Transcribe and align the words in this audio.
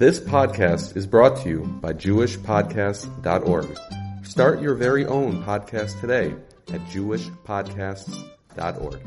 This 0.00 0.18
podcast 0.18 0.96
is 0.96 1.06
brought 1.06 1.36
to 1.42 1.48
you 1.50 1.60
by 1.82 1.92
JewishPodcasts.org. 1.92 3.78
Start 4.24 4.62
your 4.62 4.74
very 4.74 5.04
own 5.04 5.44
podcast 5.44 6.00
today 6.00 6.34
at 6.72 6.80
JewishPodcasts.org. 6.86 9.00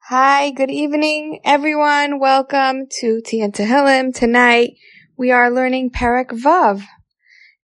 Hi, 0.00 0.50
good 0.50 0.72
evening, 0.72 1.38
everyone. 1.44 2.18
Welcome 2.18 2.88
to 2.98 3.20
Tian 3.24 3.52
Tehillim. 3.52 4.12
Tonight 4.12 4.72
we 5.16 5.30
are 5.30 5.52
learning 5.52 5.90
Perek 5.90 6.30
Vav. 6.30 6.82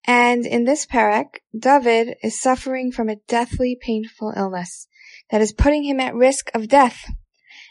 And 0.04 0.46
in 0.46 0.62
this 0.62 0.86
Perek, 0.86 1.40
David 1.58 2.14
is 2.22 2.40
suffering 2.40 2.92
from 2.92 3.08
a 3.08 3.16
deathly 3.26 3.76
painful 3.82 4.32
illness 4.36 4.86
that 5.32 5.40
is 5.40 5.52
putting 5.52 5.82
him 5.82 5.98
at 5.98 6.14
risk 6.14 6.52
of 6.54 6.68
death. 6.68 7.04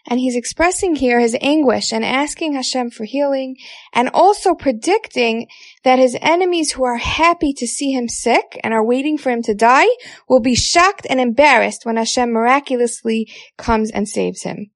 And 0.09 0.19
he's 0.19 0.35
expressing 0.35 0.95
here 0.95 1.19
his 1.19 1.37
anguish 1.39 1.93
and 1.93 2.03
asking 2.03 2.54
Hashem 2.54 2.89
for 2.89 3.04
healing 3.04 3.57
and 3.93 4.09
also 4.11 4.55
predicting 4.55 5.47
that 5.83 6.00
his 6.00 6.17
enemies 6.19 6.71
who 6.71 6.83
are 6.83 6.97
happy 6.97 7.54
to 7.54 7.67
see 7.67 7.91
him 7.91 8.09
sick 8.09 8.59
and 8.64 8.73
are 8.73 8.83
waiting 8.83 9.19
for 9.19 9.29
him 9.29 9.43
to 9.43 9.53
die 9.53 9.87
will 10.27 10.39
be 10.39 10.55
shocked 10.55 11.05
and 11.07 11.19
embarrassed 11.21 11.86
when 11.86 11.95
Hashem 11.95 12.31
miraculously 12.31 13.31
comes 13.55 13.91
and 13.91 14.09
saves 14.09 14.41
him. 14.41 14.71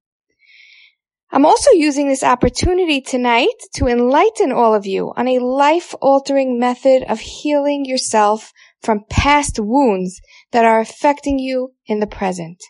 I'm 1.32 1.48
also 1.48 1.72
using 1.72 2.08
this 2.08 2.24
opportunity 2.24 3.02
tonight 3.02 3.58
to 3.74 3.88
enlighten 3.88 4.52
all 4.52 4.76
of 4.76 4.86
you 4.86 5.14
on 5.16 5.28
a 5.28 5.40
life-altering 5.40 6.60
method 6.60 7.02
of 7.10 7.20
healing 7.20 7.86
yourself 7.86 8.54
from 8.84 9.06
past 9.10 9.58
wounds 9.60 10.22
that 10.52 10.64
are 10.64 10.80
affecting 10.80 11.40
you 11.40 11.74
in 11.88 12.02
the 12.02 12.06
present. 12.06 12.62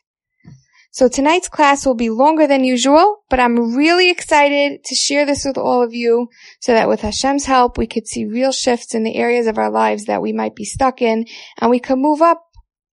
So 0.94 1.08
tonight's 1.08 1.50
class 1.50 1.88
will 1.88 1.96
be 1.96 2.12
longer 2.12 2.46
than 2.46 2.64
usual, 2.64 3.24
but 3.28 3.40
I'm 3.40 3.76
really 3.76 4.12
excited 4.12 4.84
to 4.84 4.94
share 4.94 5.26
this 5.26 5.44
with 5.44 5.58
all 5.58 5.82
of 5.82 5.92
you 5.92 6.30
so 6.60 6.72
that 6.74 6.88
with 6.88 7.02
Hashem's 7.02 7.46
help, 7.46 7.80
we 7.80 7.88
could 7.88 8.08
see 8.08 8.26
real 8.26 8.52
shifts 8.52 8.94
in 8.94 9.04
the 9.04 9.16
areas 9.16 9.48
of 9.48 9.58
our 9.58 9.72
lives 9.72 10.06
that 10.06 10.22
we 10.22 10.32
might 10.32 10.56
be 10.56 10.66
stuck 10.66 11.02
in 11.02 11.26
and 11.60 11.72
we 11.72 11.80
can 11.80 12.00
move 12.00 12.22
up 12.22 12.44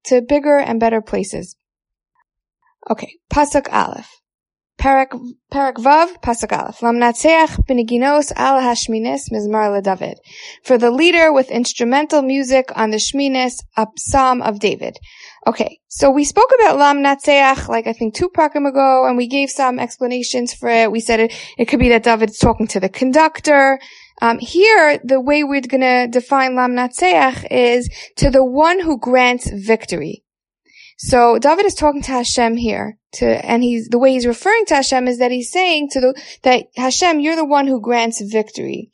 to 0.05 0.23
bigger 0.23 0.57
and 0.57 0.81
better 0.81 1.03
places. 1.03 1.57
Okay, 2.89 3.19
Pasuk 3.31 3.71
Aleph. 3.71 4.20
Perek, 4.81 5.13
Perek 5.53 5.75
Vav, 5.75 6.09
Aleph. 6.25 6.79
Lamnatseach 6.81 7.59
b'neginos 7.69 8.33
al 8.35 8.63
hashminis 8.63 9.31
mizmar 9.31 9.69
leDavid. 9.69 10.15
For 10.65 10.79
the 10.79 10.91
leader 10.91 11.31
with 11.31 11.51
instrumental 11.51 12.23
music 12.23 12.73
on 12.75 12.91
the 12.91 12.97
Shminis, 12.97 13.63
a 13.77 13.87
psalm 13.99 14.41
of 14.41 14.59
David. 14.59 14.97
Okay, 15.47 15.81
so 15.89 16.11
we 16.11 16.25
spoke 16.25 16.51
about 16.59 16.79
Lam 16.79 17.03
Natseach, 17.03 17.69
like 17.69 17.87
I 17.87 17.93
think 17.93 18.15
two 18.15 18.31
pakim 18.31 18.67
ago, 18.67 19.07
and 19.07 19.19
we 19.19 19.27
gave 19.27 19.51
some 19.51 19.79
explanations 19.79 20.55
for 20.55 20.71
it. 20.71 20.91
We 20.91 21.01
said 21.01 21.21
it, 21.21 21.35
it 21.59 21.67
could 21.67 21.81
be 21.81 21.91
that 21.91 22.05
David's 22.05 22.39
talking 22.39 22.67
to 22.69 22.81
the 22.81 22.89
conductor. 22.89 23.79
Um, 24.23 24.39
here, 24.39 24.99
the 25.05 25.21
way 25.21 25.45
we're 25.45 25.61
gonna 25.61 26.09
define 26.09 26.57
Lam 26.57 26.73
Natseach 26.73 27.47
is 27.51 27.91
to 28.17 28.31
the 28.31 28.43
one 28.43 28.81
who 28.81 28.99
grants 28.99 29.51
victory. 29.51 30.25
So 31.03 31.39
David 31.39 31.65
is 31.65 31.75
talking 31.75 32.03
to 32.03 32.11
Hashem 32.11 32.59
here, 32.59 32.99
to, 33.13 33.27
and 33.27 33.63
he's, 33.63 33.89
the 33.89 33.99
way 33.99 34.13
he's 34.13 34.27
referring 34.27 34.67
to 34.67 34.75
Hashem 34.75 35.09
is 35.09 35.19
that 35.19 35.31
he's 35.31 35.51
saying 35.51 35.89
to 35.93 36.01
the, 36.01 36.23
that 36.43 36.67
Hashem, 36.77 37.21
you're 37.21 37.37
the 37.37 37.45
one 37.47 37.67
who 37.67 37.81
grants 37.81 38.21
victory. 38.21 38.91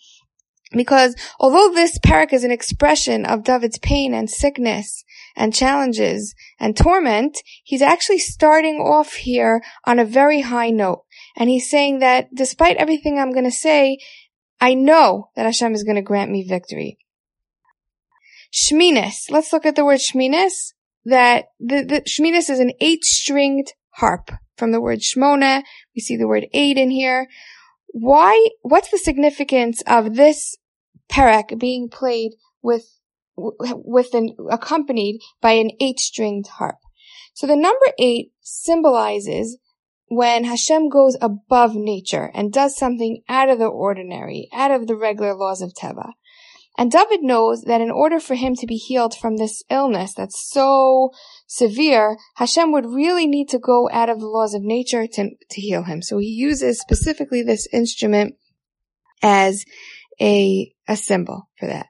Because 0.71 1.17
although 1.41 1.75
this 1.75 1.99
parak 1.99 2.33
is 2.33 2.45
an 2.45 2.53
expression 2.53 3.27
of 3.27 3.43
David's 3.43 3.79
pain 3.79 4.15
and 4.15 4.31
sickness 4.31 5.03
and 5.35 5.53
challenges 5.53 6.33
and 6.61 6.77
torment, 6.77 7.39
he's 7.65 7.83
actually 7.83 8.19
starting 8.19 8.77
off 8.77 9.15
here 9.15 9.61
on 9.85 9.99
a 9.99 10.05
very 10.05 10.43
high 10.43 10.71
note. 10.71 11.03
And 11.37 11.51
he's 11.51 11.69
saying 11.69 11.99
that 11.99 12.33
despite 12.33 12.77
everything 12.77 13.19
I'm 13.19 13.33
going 13.33 13.47
to 13.47 13.51
say, 13.51 13.99
I 14.61 14.75
know 14.75 15.31
that 15.35 15.47
Hashem 15.47 15.75
is 15.75 15.83
going 15.83 15.97
to 15.97 16.03
grant 16.03 16.31
me 16.31 16.45
victory. 16.45 16.99
Shminis. 18.53 19.29
Let's 19.29 19.53
look 19.53 19.67
at 19.67 19.75
the 19.75 19.85
word 19.85 19.99
shminis 19.99 20.73
that 21.07 21.47
the, 21.59 21.83
the 21.83 22.03
Shminis 22.03 22.51
is 22.51 22.61
an 22.61 22.73
eight-stringed 22.81 23.73
harp. 23.95 24.31
From 24.57 24.73
the 24.73 24.81
word 24.81 25.01
Shmona, 25.01 25.63
we 25.95 26.01
see 26.01 26.17
the 26.17 26.27
word 26.27 26.47
eight 26.53 26.79
in 26.79 26.91
here. 26.91 27.29
Why, 27.89 28.49
what's 28.63 28.91
the 28.91 28.99
significance 28.99 29.83
of 29.87 30.17
this 30.17 30.57
perek 31.11 31.59
being 31.59 31.89
played 31.89 32.33
with, 32.63 32.87
with 33.37 34.15
an, 34.15 34.35
accompanied 34.51 35.21
by 35.41 35.53
an 35.53 35.71
eight-stringed 35.81 36.47
harp? 36.59 36.77
So 37.35 37.47
the 37.47 37.55
number 37.55 37.87
eight 37.99 38.33
symbolizes 38.41 39.59
when 40.09 40.45
Hashem 40.45 40.89
goes 40.89 41.19
above 41.21 41.75
nature 41.75 42.31
and 42.33 42.53
does 42.53 42.77
something 42.77 43.23
out 43.29 43.51
of 43.51 43.59
the 43.59 43.67
ordinary, 43.67 44.49
out 44.53 44.71
of 44.71 44.87
the 44.87 44.97
regular 44.97 45.35
laws 45.35 45.61
of 45.61 45.75
Teva. 45.75 46.13
And 46.79 46.91
David 46.91 47.23
knows 47.23 47.63
that 47.63 47.81
in 47.81 47.91
order 47.91 48.21
for 48.21 48.35
him 48.35 48.55
to 48.57 48.67
be 48.67 48.77
healed 48.77 49.15
from 49.15 49.37
this 49.37 49.63
illness 49.71 50.13
that's 50.15 50.51
so 50.51 51.11
severe, 51.47 52.19
Hashem 52.37 52.71
would 52.73 52.87
really 52.87 53.27
need 53.27 53.49
to 53.51 53.59
go 53.59 53.89
out 53.91 54.11
of 54.11 54.21
the 54.21 54.27
laws 54.27 54.55
of 54.55 54.63
nature 54.63 55.07
to, 55.07 55.31
to 55.51 55.61
heal 55.61 55.85
him. 55.85 56.03
So 56.03 56.19
he 56.19 56.29
uses 56.29 56.81
specifically 56.81 57.43
this 57.43 57.67
instrument 57.73 58.35
as 59.23 59.65
a, 60.21 60.73
a 60.87 60.97
symbol 60.97 61.49
for 61.59 61.67
that. 61.67 61.87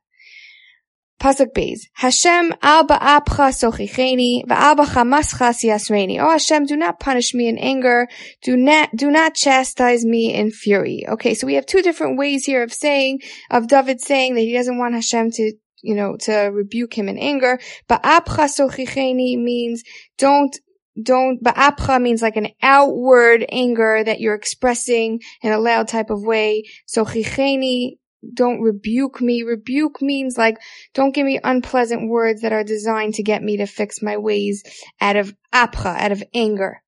Pasuk 1.27 1.53
Beis. 1.55 1.81
Hashem 1.95 2.55
al 2.63 2.87
ba'apcha 2.87 3.51
sochicheni 3.51 4.47
va'al 4.47 4.77
b'chamascha 4.77 5.51
siyasreni. 5.59 6.21
Oh 6.21 6.31
Hashem, 6.31 6.67
do 6.67 6.77
not 6.77 7.01
punish 7.01 7.35
me 7.35 7.49
in 7.49 7.59
anger. 7.59 8.07
Do 8.45 8.57
not, 8.57 8.91
do 8.95 9.11
not 9.11 9.35
chastise 9.35 10.05
me 10.05 10.33
in 10.33 10.53
fury. 10.53 11.05
Okay, 11.09 11.35
so 11.35 11.49
we 11.49 11.55
have 11.55 11.67
two 11.67 11.83
different 11.83 12.17
ways 12.17 12.45
here 12.45 12.63
of 12.63 12.73
saying, 12.73 13.23
of 13.51 13.67
David 13.67 14.01
saying 14.01 14.37
that 14.37 14.43
he 14.43 14.53
doesn't 14.53 14.79
want 14.79 14.95
Hashem 14.95 15.33
to, 15.33 15.53
you 15.83 15.97
know, 15.97 16.17
to 16.21 16.33
rebuke 16.53 16.97
him 16.97 17.09
in 17.09 17.19
anger. 17.19 17.59
Ba'apcha 17.91 18.47
sochicheni 18.47 19.37
means 19.37 19.83
don't 20.19 20.57
don't, 21.03 21.43
ba'apcha 21.43 22.01
means 22.01 22.23
like 22.23 22.37
an 22.37 22.51
outward 22.63 23.45
anger 23.51 24.05
that 24.05 24.21
you're 24.21 24.37
expressing 24.37 25.21
in 25.43 25.51
a 25.51 25.59
loud 25.59 25.89
type 25.89 26.11
of 26.11 26.23
way. 26.23 26.63
So 26.87 27.05
chicheni 27.05 27.99
don't 28.35 28.61
rebuke 28.61 29.21
me. 29.21 29.43
Rebuke 29.43 30.01
means 30.03 30.37
like, 30.37 30.57
don't 30.95 31.15
give 31.15 31.27
me 31.27 31.41
unpleasant 31.43 32.09
words 32.09 32.43
that 32.43 32.53
are 32.53 32.65
designed 32.65 33.15
to 33.15 33.23
get 33.23 33.43
me 33.43 33.59
to 33.59 33.67
fix 33.67 34.03
my 34.03 34.17
ways 34.17 34.63
out 35.01 35.17
of 35.17 35.35
apcha, 35.53 35.97
out 35.99 36.13
of 36.13 36.23
anger. 36.35 36.83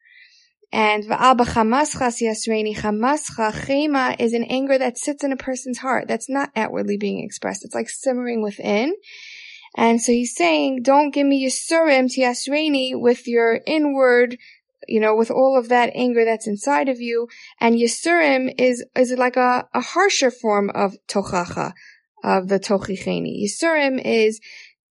And 0.71 1.05
va'alba 1.05 1.47
chamascha 1.47 2.13
siyasreini 2.13 2.77
chamascha 2.77 3.53
chema 3.53 4.17
is 4.19 4.35
an 4.35 4.45
anger 4.45 4.77
that 4.77 4.99
sits 4.99 5.25
in 5.25 5.33
a 5.33 5.37
person's 5.37 5.79
heart. 5.79 6.09
That's 6.09 6.29
not 6.29 6.51
outwardly 6.55 6.99
being 6.99 7.25
expressed. 7.25 7.65
It's 7.65 7.75
like 7.75 7.89
simmering 7.89 8.43
within. 8.43 8.95
And 9.77 10.01
so 10.01 10.13
he's 10.13 10.35
saying, 10.35 10.83
don't 10.83 11.13
give 11.13 11.27
me 11.27 11.47
yisurim 11.47 12.09
tiasreini 12.09 12.93
with 12.95 13.27
your 13.27 13.61
inward 13.67 14.37
you 14.87 15.01
know, 15.01 15.15
with 15.15 15.31
all 15.31 15.59
of 15.59 15.69
that 15.69 15.91
anger 15.95 16.25
that's 16.25 16.47
inside 16.47 16.89
of 16.89 17.01
you. 17.01 17.29
And 17.61 17.77
Yisurim 17.77 18.55
is, 18.59 18.85
is 18.97 19.13
like 19.13 19.37
a, 19.37 19.67
a 19.75 19.81
harsher 19.81 20.31
form 20.31 20.71
of 20.71 20.97
Tochacha, 21.09 21.73
of 22.23 22.49
the 22.49 22.61
Tochicheni. 22.61 23.45
Yisurim 23.45 24.01
is, 24.05 24.41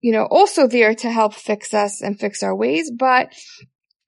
you 0.00 0.12
know, 0.12 0.26
also 0.30 0.66
there 0.66 0.94
to 0.94 1.10
help 1.10 1.34
fix 1.34 1.74
us 1.74 2.00
and 2.00 2.18
fix 2.18 2.42
our 2.42 2.54
ways, 2.54 2.90
but 2.90 3.32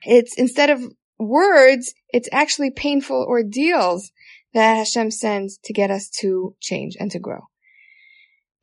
it's 0.02 0.36
instead 0.38 0.70
of 0.70 0.82
words, 1.18 1.94
it's 2.10 2.28
actually 2.32 2.70
painful 2.70 3.24
ordeals 3.28 4.10
that 4.54 4.76
Hashem 4.76 5.10
sends 5.10 5.58
to 5.64 5.72
get 5.72 5.90
us 5.90 6.08
to 6.20 6.54
change 6.60 6.96
and 6.98 7.10
to 7.10 7.18
grow. 7.18 7.40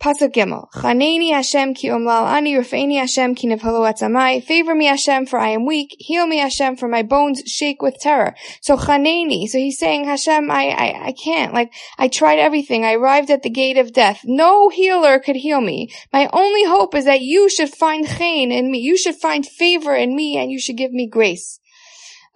Pasuk 0.04 0.34
Gimel. 0.34 0.70
Chaneni 0.72 1.32
Hashem 1.32 1.74
ki 1.74 1.88
umlal 1.88 2.26
ani, 2.26 2.56
rafeini 2.56 2.98
Hashem 2.98 3.36
ki 3.36 3.48
nevhalo 3.48 3.90
atzamai. 3.90 4.44
Favor 4.44 4.76
me 4.76 4.88
Hashem 4.88 5.26
for 5.26 5.40
I 5.40 5.52
am 5.52 5.66
weak. 5.66 5.96
Heal 5.98 6.28
me 6.28 6.40
Hashem 6.40 6.76
for 6.76 6.90
my 6.90 7.04
bones 7.04 7.42
shake 7.46 7.82
with 7.82 7.96
terror. 8.02 8.36
So 8.60 8.76
chaneni. 8.76 9.48
So 9.48 9.58
he's 9.58 9.80
saying 9.80 10.04
Hashem, 10.04 10.52
I, 10.52 10.66
I, 10.72 11.06
I 11.06 11.12
can't. 11.14 11.54
Like, 11.54 11.72
I 11.98 12.10
tried 12.10 12.40
everything. 12.40 12.84
I 12.84 12.96
arrived 12.96 13.32
at 13.32 13.44
the 13.44 13.50
gate 13.50 13.78
of 13.78 13.94
death. 13.94 14.20
No 14.26 14.68
healer 14.68 15.20
could 15.20 15.38
heal 15.38 15.62
me. 15.62 15.90
My 16.12 16.30
only 16.34 16.66
hope 16.66 16.96
is 16.96 17.06
that 17.06 17.22
you 17.22 17.50
should 17.50 17.70
find 17.70 18.06
chen 18.06 18.52
in 18.52 18.70
me. 18.70 18.80
You 18.80 18.98
should 18.98 19.16
find 19.16 19.46
favor 19.48 19.96
in 19.96 20.18
me 20.18 20.36
and 20.36 20.52
you 20.52 20.60
should 20.60 20.76
give 20.76 20.92
me 20.92 21.08
grace. 21.08 21.62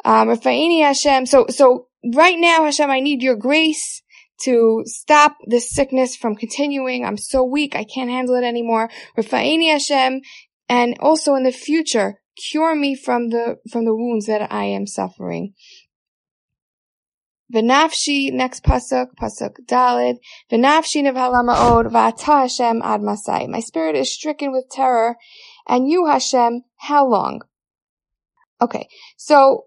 Um, 0.06 0.30
Rafeini 0.30 0.84
Hashem. 0.84 1.26
So, 1.26 1.48
so 1.50 1.88
right 2.16 2.40
now 2.40 2.64
Hashem, 2.64 2.90
I 2.90 3.02
need 3.02 3.22
your 3.22 3.36
grace 3.36 4.04
to 4.44 4.84
stop 4.86 5.38
this 5.46 5.70
sickness 5.70 6.16
from 6.16 6.36
continuing. 6.36 7.06
I'm 7.06 7.18
so 7.18 7.44
weak. 7.44 7.76
I 7.76 7.84
can't 7.84 8.10
handle 8.10 8.36
it 8.36 8.44
anymore. 8.44 8.90
Rafa'ini 9.18 9.72
Hashem. 9.72 10.22
And 10.70 10.96
also 11.00 11.36
in 11.36 11.44
the 11.44 11.52
future, 11.52 12.20
cure 12.36 12.76
me 12.76 12.96
from 12.96 13.30
the, 13.30 13.58
from 13.72 13.86
the 13.86 13.96
wounds 13.96 14.26
that 14.26 14.52
I 14.52 14.66
am 14.66 14.86
suffering. 14.86 15.54
V'nafshi, 17.54 18.32
next 18.34 18.64
pasuk, 18.64 19.08
pasuk 19.20 19.54
dalid. 19.66 20.18
V'nafshi 20.52 21.02
nevhala 21.02 21.48
od 21.48 21.86
v'ata 21.88 22.42
Hashem 22.42 22.82
ad 22.82 23.02
masai. 23.02 23.48
My 23.48 23.62
spirit 23.62 23.96
is 23.96 24.14
stricken 24.14 24.52
with 24.52 24.70
terror, 24.70 25.16
and 25.68 25.90
you 25.90 26.08
Hashem, 26.08 26.64
how 26.76 27.08
long? 27.08 27.42
Okay, 28.62 28.90
so 29.16 29.66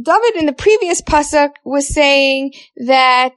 David 0.00 0.36
in 0.36 0.46
the 0.46 0.54
previous 0.54 1.02
pasuk 1.02 1.50
was 1.64 1.92
saying 1.92 2.52
that 2.86 3.36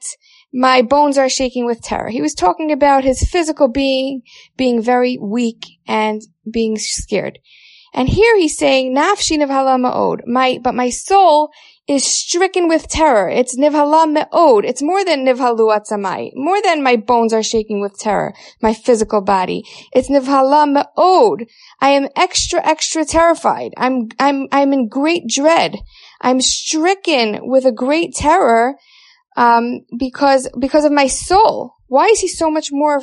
my 0.53 0.81
bones 0.81 1.17
are 1.17 1.29
shaking 1.29 1.65
with 1.65 1.81
terror. 1.81 2.09
He 2.09 2.21
was 2.21 2.35
talking 2.35 2.71
about 2.71 3.03
his 3.03 3.27
physical 3.27 3.67
being 3.67 4.21
being 4.55 4.81
very 4.81 5.17
weak 5.17 5.65
and 5.87 6.21
being 6.49 6.77
scared. 6.77 7.39
And 7.95 8.09
here 8.09 8.35
he's 8.37 8.57
saying, 8.57 8.95
Nafshi 8.95 9.37
nivhala 9.37 9.77
ma'od. 9.79 10.21
My, 10.25 10.59
but 10.63 10.73
my 10.73 10.89
soul 10.89 11.51
is 11.87 12.03
stricken 12.03 12.67
with 12.67 12.87
terror. 12.87 13.29
It's 13.29 13.57
nivhala 13.57 14.11
me'od. 14.11 14.65
It's 14.65 14.81
more 14.81 15.05
than 15.05 15.25
nivhalu 15.25 15.69
atzamai. 15.77 16.31
More 16.33 16.59
than 16.63 16.81
my 16.81 16.95
bones 16.95 17.33
are 17.33 17.43
shaking 17.43 17.81
with 17.81 17.99
terror. 17.99 18.33
My 18.61 18.73
physical 18.73 19.21
body. 19.21 19.63
It's 19.93 20.09
nivhala 20.09 20.71
me'od. 20.71 21.45
I 21.81 21.89
am 21.89 22.07
extra, 22.15 22.65
extra 22.65 23.05
terrified. 23.05 23.73
I'm, 23.77 24.07
I'm, 24.19 24.47
I'm 24.51 24.73
in 24.73 24.87
great 24.87 25.27
dread. 25.27 25.75
I'm 26.19 26.41
stricken 26.41 27.41
with 27.43 27.65
a 27.65 27.71
great 27.71 28.15
terror, 28.15 28.75
um, 29.35 29.81
because, 29.97 30.49
because 30.59 30.85
of 30.85 30.91
my 30.91 31.07
soul. 31.07 31.75
Why 31.87 32.07
is 32.07 32.19
he 32.19 32.27
so 32.27 32.49
much 32.49 32.69
more 32.71 33.01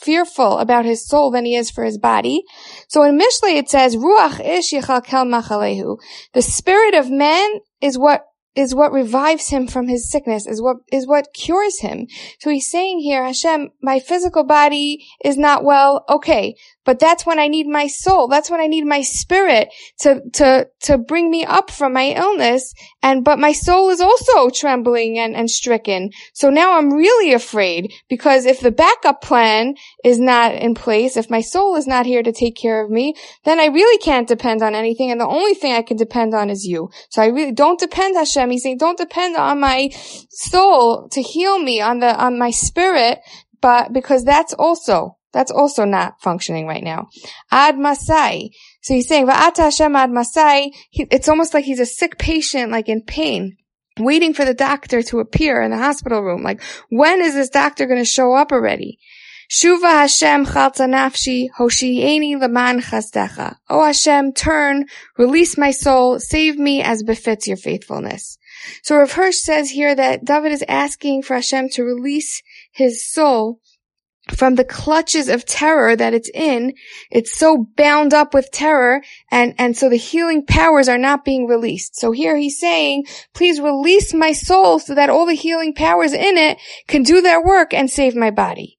fearful 0.00 0.58
about 0.58 0.84
his 0.84 1.06
soul 1.06 1.30
than 1.30 1.44
he 1.44 1.54
is 1.54 1.70
for 1.70 1.84
his 1.84 1.98
body. 1.98 2.42
So 2.88 3.02
in 3.02 3.18
Mishlei 3.18 3.56
it 3.56 3.70
says, 3.70 3.96
Ruach 3.96 4.40
ish 4.40 4.72
machalehu. 4.72 5.98
The 6.34 6.42
spirit 6.42 6.94
of 6.94 7.10
man 7.10 7.48
is 7.80 7.98
what 7.98 8.26
is 8.54 8.74
what 8.74 8.90
revives 8.90 9.48
him 9.48 9.66
from 9.66 9.86
his 9.86 10.10
sickness, 10.10 10.46
is 10.46 10.62
what, 10.62 10.78
is 10.90 11.06
what 11.06 11.34
cures 11.34 11.80
him. 11.80 12.06
So 12.40 12.48
he's 12.48 12.70
saying 12.70 13.00
here, 13.00 13.22
Hashem, 13.22 13.68
my 13.82 14.00
physical 14.00 14.44
body 14.44 15.04
is 15.22 15.36
not 15.36 15.62
well, 15.62 16.06
okay, 16.08 16.56
but 16.86 17.00
that's 17.00 17.26
when 17.26 17.38
I 17.38 17.48
need 17.48 17.66
my 17.66 17.88
soul. 17.88 18.28
That's 18.28 18.48
when 18.48 18.60
I 18.60 18.68
need 18.68 18.86
my 18.86 19.02
spirit 19.02 19.68
to, 20.00 20.22
to, 20.34 20.68
to 20.82 20.96
bring 20.96 21.30
me 21.30 21.44
up 21.44 21.70
from 21.70 21.92
my 21.92 22.14
illness. 22.16 22.72
And, 23.02 23.24
but 23.24 23.38
my 23.38 23.52
soul 23.52 23.90
is 23.90 24.00
also 24.00 24.48
trembling 24.50 25.18
and, 25.18 25.34
and 25.34 25.50
stricken. 25.50 26.10
So 26.32 26.48
now 26.48 26.78
I'm 26.78 26.92
really 26.92 27.32
afraid 27.32 27.92
because 28.08 28.46
if 28.46 28.60
the 28.60 28.70
backup 28.70 29.20
plan 29.20 29.74
is 30.04 30.20
not 30.20 30.54
in 30.54 30.74
place, 30.74 31.16
if 31.16 31.28
my 31.28 31.40
soul 31.40 31.74
is 31.74 31.88
not 31.88 32.06
here 32.06 32.22
to 32.22 32.32
take 32.32 32.56
care 32.56 32.82
of 32.82 32.90
me, 32.90 33.14
then 33.44 33.58
I 33.58 33.66
really 33.66 33.98
can't 33.98 34.28
depend 34.28 34.62
on 34.62 34.76
anything. 34.76 35.10
And 35.10 35.20
the 35.20 35.26
only 35.26 35.54
thing 35.54 35.72
I 35.72 35.82
can 35.82 35.96
depend 35.96 36.34
on 36.34 36.50
is 36.50 36.64
you. 36.64 36.90
So 37.10 37.20
I 37.20 37.26
really 37.26 37.52
don't 37.52 37.80
depend, 37.80 38.16
Hashem. 38.16 38.50
He's 38.50 38.62
saying, 38.62 38.78
don't 38.78 38.98
depend 38.98 39.36
on 39.36 39.58
my 39.58 39.90
soul 40.30 41.08
to 41.08 41.20
heal 41.20 41.58
me, 41.58 41.80
on 41.80 41.98
the, 41.98 42.16
on 42.16 42.38
my 42.38 42.50
spirit, 42.50 43.18
but 43.60 43.92
because 43.92 44.22
that's 44.22 44.52
also 44.52 45.16
that's 45.32 45.50
also 45.50 45.84
not 45.84 46.20
functioning 46.20 46.66
right 46.66 46.82
now. 46.82 47.08
Ad 47.50 47.78
Masai. 47.78 48.50
So 48.82 48.94
he's 48.94 49.08
saying, 49.08 49.26
Va'ata 49.26 49.64
Hashem 49.64 49.94
ad 49.94 50.10
Masai. 50.10 50.72
It's 50.92 51.28
almost 51.28 51.54
like 51.54 51.64
he's 51.64 51.80
a 51.80 51.86
sick 51.86 52.18
patient, 52.18 52.72
like 52.72 52.88
in 52.88 53.02
pain, 53.02 53.56
waiting 53.98 54.34
for 54.34 54.44
the 54.44 54.54
doctor 54.54 55.02
to 55.02 55.20
appear 55.20 55.62
in 55.62 55.70
the 55.70 55.78
hospital 55.78 56.22
room. 56.22 56.42
Like, 56.42 56.62
when 56.90 57.20
is 57.20 57.34
this 57.34 57.50
doctor 57.50 57.86
going 57.86 58.00
to 58.00 58.04
show 58.04 58.34
up 58.34 58.52
already? 58.52 58.98
Shuva 59.48 59.90
Hashem 59.90 60.46
chalta 60.46 60.88
nafshi 60.88 61.48
hoshieni 61.56 62.40
leman 62.40 62.80
chasdecha. 62.80 63.56
O 63.68 63.80
oh 63.80 63.84
Hashem, 63.84 64.32
turn, 64.32 64.86
release 65.18 65.56
my 65.56 65.70
soul, 65.70 66.18
save 66.18 66.58
me 66.58 66.82
as 66.82 67.04
befits 67.04 67.46
your 67.46 67.56
faithfulness. 67.56 68.38
So 68.82 68.96
Rav 68.96 69.12
Hirsch 69.12 69.36
says 69.36 69.70
here 69.70 69.94
that 69.94 70.24
David 70.24 70.50
is 70.50 70.64
asking 70.66 71.22
for 71.22 71.34
Hashem 71.34 71.68
to 71.70 71.84
release 71.84 72.42
his 72.72 73.08
soul 73.08 73.60
from 74.34 74.56
the 74.56 74.64
clutches 74.64 75.28
of 75.28 75.44
terror 75.44 75.94
that 75.94 76.14
it's 76.14 76.30
in. 76.34 76.74
It's 77.10 77.36
so 77.36 77.66
bound 77.76 78.12
up 78.12 78.34
with 78.34 78.50
terror 78.50 79.02
and, 79.30 79.54
and 79.58 79.76
so 79.76 79.88
the 79.88 79.96
healing 79.96 80.44
powers 80.44 80.88
are 80.88 80.98
not 80.98 81.24
being 81.24 81.46
released. 81.46 81.96
So 81.96 82.12
here 82.12 82.36
he's 82.36 82.58
saying, 82.58 83.04
please 83.34 83.60
release 83.60 84.12
my 84.12 84.32
soul 84.32 84.78
so 84.78 84.94
that 84.94 85.10
all 85.10 85.26
the 85.26 85.34
healing 85.34 85.74
powers 85.74 86.12
in 86.12 86.36
it 86.36 86.58
can 86.88 87.02
do 87.02 87.20
their 87.20 87.42
work 87.42 87.72
and 87.72 87.90
save 87.90 88.16
my 88.16 88.30
body. 88.30 88.76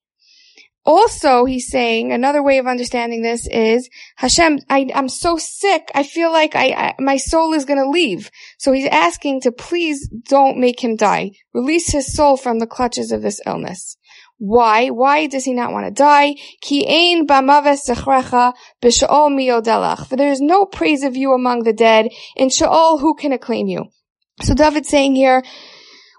Also, 0.88 1.44
he's 1.44 1.68
saying 1.68 2.14
another 2.14 2.42
way 2.42 2.60
of 2.60 2.66
understanding 2.66 3.22
this 3.22 3.46
is 3.46 3.90
Hashem. 4.16 4.60
I, 4.70 4.88
am 4.94 5.10
so 5.10 5.36
sick. 5.38 5.92
I 5.94 6.04
feel 6.04 6.32
like 6.32 6.56
I, 6.56 6.70
I 6.72 6.96
my 6.98 7.18
soul 7.18 7.54
is 7.54 7.66
going 7.66 7.84
to 7.84 7.90
leave. 7.90 8.32
So 8.58 8.72
he's 8.72 8.88
asking 8.88 9.42
to 9.42 9.52
please 9.52 10.08
don't 10.08 10.60
make 10.60 10.82
him 10.82 10.96
die. 10.96 11.32
Release 11.54 11.92
his 11.92 12.16
soul 12.16 12.38
from 12.38 12.60
the 12.60 12.68
clutches 12.68 13.12
of 13.12 13.22
this 13.22 13.42
illness. 13.46 13.97
Why? 14.38 14.90
Why 14.90 15.28
does 15.28 15.46
he 15.46 15.54
not 15.54 15.72
want 15.72 15.88
to 15.88 15.92
die? 15.92 16.36
Ki 16.62 16.86
ein. 16.88 17.28
For 17.28 17.36
there 20.16 20.32
is 20.32 20.42
no 20.42 20.66
praise 20.66 21.04
of 21.04 21.16
you 21.16 21.34
among 21.34 21.64
the 21.64 21.74
dead. 21.74 22.10
Sha'ol, 22.38 23.00
who 23.00 23.16
can 23.16 23.32
acclaim 23.34 23.68
you? 23.68 23.86
So 24.42 24.54
David's 24.54 24.90
saying 24.90 25.16
here, 25.16 25.44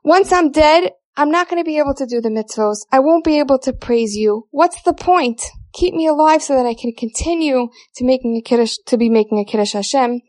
once 0.05 0.32
I'm 0.32 0.50
dead, 0.50 0.91
I'm 1.17 1.31
not 1.31 1.49
going 1.49 1.61
to 1.61 1.67
be 1.67 1.79
able 1.79 1.94
to 1.94 2.06
do 2.06 2.20
the 2.20 2.29
mitzvos. 2.29 2.79
I 2.91 3.00
won't 3.00 3.25
be 3.25 3.38
able 3.38 3.59
to 3.61 3.73
praise 3.73 4.15
you. 4.15 4.49
What's 4.50 4.82
the 4.82 4.94
point? 4.94 5.43
Keep 5.73 5.94
me 5.94 6.06
alive 6.06 6.43
so 6.43 6.55
that 6.55 6.67
I 6.67 6.75
can 6.75 6.93
continue 6.93 7.69
to 7.97 8.05
making 8.05 8.37
a 8.37 8.41
kiddush, 8.41 8.76
to 8.87 8.97
be 8.97 9.09
making 9.09 9.38
a 9.38 9.44
kiddush 9.44 9.73
Hashem 9.73 10.23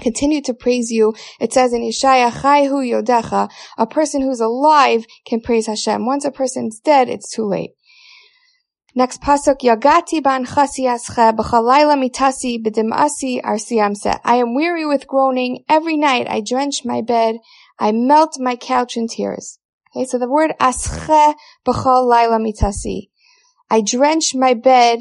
continue 0.00 0.40
to 0.42 0.54
praise 0.54 0.90
you. 0.90 1.14
It 1.40 1.52
says 1.52 1.72
in 1.72 1.82
Ishaya, 1.82 2.30
Chayhu 2.30 3.02
Yodecha, 3.02 3.50
a 3.78 3.86
person 3.86 4.22
who's 4.22 4.40
alive 4.40 5.06
can 5.26 5.40
praise 5.40 5.66
Hashem. 5.66 6.06
Once 6.06 6.24
a 6.24 6.30
person's 6.30 6.80
dead, 6.80 7.08
it's 7.08 7.30
too 7.30 7.46
late. 7.46 7.72
Next 8.94 9.22
pasuk, 9.22 9.60
Yagati 9.62 10.22
ban 10.22 10.44
b'chalayla 10.44 11.96
mitasi 11.96 12.62
b'dimasi 12.62 13.40
arsiyamse. 13.42 14.20
I 14.22 14.36
am 14.36 14.54
weary 14.54 14.84
with 14.84 15.06
groaning. 15.06 15.64
Every 15.66 15.96
night 15.96 16.26
I 16.28 16.42
drench 16.46 16.84
my 16.84 17.00
bed. 17.00 17.36
I 17.78 17.92
melt 17.92 18.36
my 18.38 18.54
couch 18.56 18.98
in 18.98 19.08
tears. 19.08 19.58
Okay, 19.96 20.04
so 20.04 20.18
the 20.18 20.28
word 20.28 20.52
asche 20.60 21.34
b'chalayla 21.66 22.38
mitasi. 22.38 23.08
I 23.70 23.80
drench 23.80 24.34
my 24.34 24.52
bed 24.52 25.00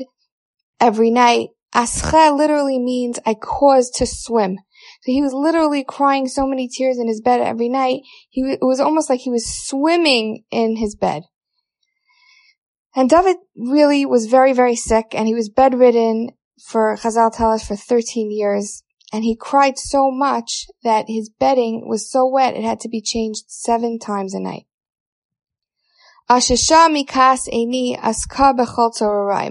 every 0.80 1.12
night. 1.12 1.50
Asche 1.76 2.38
literally 2.38 2.80
means 2.80 3.20
I 3.26 3.34
cause 3.34 3.90
to 3.96 4.06
swim. 4.06 4.58
So 5.02 5.12
he 5.12 5.22
was 5.22 5.34
literally 5.34 5.84
crying 5.84 6.28
so 6.28 6.46
many 6.46 6.68
tears 6.68 7.00
in 7.00 7.08
his 7.08 7.22
bed 7.22 7.42
every 7.42 7.70
night. 7.70 8.02
He, 8.30 8.42
it 8.42 8.60
was 8.62 8.80
almost 8.80 9.10
like 9.10 9.22
he 9.22 9.32
was 9.32 9.48
swimming 9.48 10.44
in 10.52 10.76
his 10.76 10.96
bed. 10.96 11.24
And 12.96 13.10
David 13.10 13.38
really 13.56 14.06
was 14.06 14.28
very, 14.28 14.54
very 14.54 14.76
sick 14.76 15.08
and 15.14 15.28
he 15.28 15.34
was 15.34 15.50
bedridden 15.50 16.32
for 16.64 16.96
Chazal 16.98 17.36
tell 17.36 17.52
us 17.52 17.66
for 17.66 17.76
13 17.76 18.32
years. 18.32 18.84
And 19.12 19.24
he 19.24 19.36
cried 19.36 19.78
so 19.78 20.12
much 20.12 20.68
that 20.84 21.06
his 21.08 21.30
bedding 21.30 21.88
was 21.88 22.10
so 22.10 22.28
wet 22.28 22.56
it 22.56 22.64
had 22.64 22.80
to 22.82 22.90
be 22.90 23.02
changed 23.02 23.46
seven 23.48 23.98
times 23.98 24.36
a 24.36 24.40
night. 24.40 24.66
Ashisha 26.30 26.88
mikas 26.88 27.50
eni 27.50 27.98
aska 28.02 28.54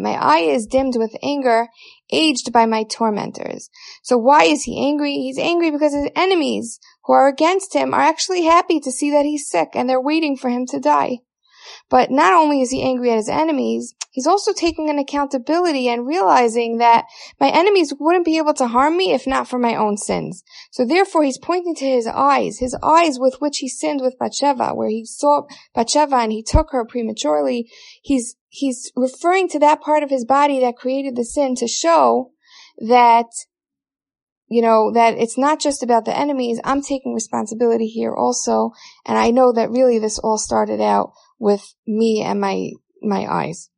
My 0.00 0.12
eye 0.12 0.48
is 0.48 0.66
dimmed 0.66 0.96
with 0.96 1.14
anger, 1.22 1.68
aged 2.12 2.52
by 2.52 2.66
my 2.66 2.84
tormentors. 2.84 3.70
So 4.02 4.16
why 4.16 4.44
is 4.44 4.64
he 4.64 4.84
angry? 4.84 5.14
He's 5.14 5.38
angry 5.38 5.70
because 5.70 5.94
his 5.94 6.10
enemies 6.16 6.78
who 7.04 7.12
are 7.12 7.28
against 7.28 7.74
him 7.74 7.94
are 7.94 8.00
actually 8.00 8.44
happy 8.44 8.80
to 8.80 8.92
see 8.92 9.10
that 9.10 9.24
he's 9.24 9.48
sick 9.48 9.70
and 9.74 9.88
they're 9.88 10.00
waiting 10.00 10.36
for 10.36 10.48
him 10.48 10.66
to 10.66 10.80
die. 10.80 11.18
But 11.88 12.10
not 12.10 12.32
only 12.32 12.60
is 12.60 12.70
he 12.70 12.82
angry 12.82 13.10
at 13.10 13.16
his 13.16 13.28
enemies, 13.28 13.94
he's 14.10 14.26
also 14.26 14.52
taking 14.52 14.88
an 14.90 14.98
accountability 14.98 15.88
and 15.88 16.06
realizing 16.06 16.78
that 16.78 17.06
my 17.40 17.48
enemies 17.48 17.92
wouldn't 17.98 18.24
be 18.24 18.38
able 18.38 18.54
to 18.54 18.68
harm 18.68 18.96
me 18.96 19.12
if 19.12 19.26
not 19.26 19.48
for 19.48 19.58
my 19.58 19.74
own 19.74 19.96
sins. 19.96 20.42
So 20.70 20.84
therefore 20.84 21.24
he's 21.24 21.38
pointing 21.38 21.74
to 21.76 21.86
his 21.86 22.06
eyes, 22.06 22.58
his 22.58 22.76
eyes 22.82 23.18
with 23.18 23.36
which 23.40 23.58
he 23.58 23.68
sinned 23.68 24.00
with 24.00 24.18
Bathsheba, 24.18 24.74
where 24.74 24.88
he 24.88 25.04
saw 25.04 25.42
Bathsheba 25.74 26.16
and 26.16 26.32
he 26.32 26.42
took 26.42 26.68
her 26.70 26.84
prematurely. 26.84 27.70
He's, 28.02 28.36
he's 28.48 28.92
referring 28.96 29.48
to 29.48 29.58
that 29.60 29.80
part 29.80 30.02
of 30.02 30.10
his 30.10 30.24
body 30.24 30.60
that 30.60 30.76
created 30.76 31.16
the 31.16 31.24
sin 31.24 31.54
to 31.56 31.66
show 31.66 32.32
that 32.78 33.26
you 34.50 34.62
know, 34.62 34.90
that 34.92 35.16
it's 35.16 35.38
not 35.38 35.60
just 35.60 35.80
about 35.80 36.04
the 36.04 36.16
enemies. 36.16 36.60
I'm 36.64 36.82
taking 36.82 37.14
responsibility 37.14 37.86
here 37.86 38.12
also. 38.12 38.72
And 39.06 39.16
I 39.16 39.30
know 39.30 39.52
that 39.52 39.70
really 39.70 40.00
this 40.00 40.18
all 40.18 40.38
started 40.38 40.80
out 40.80 41.12
with 41.40 41.74
me 41.86 42.22
and 42.22 42.40
my, 42.40 42.70
my 43.02 43.26
eyes. 43.26 43.70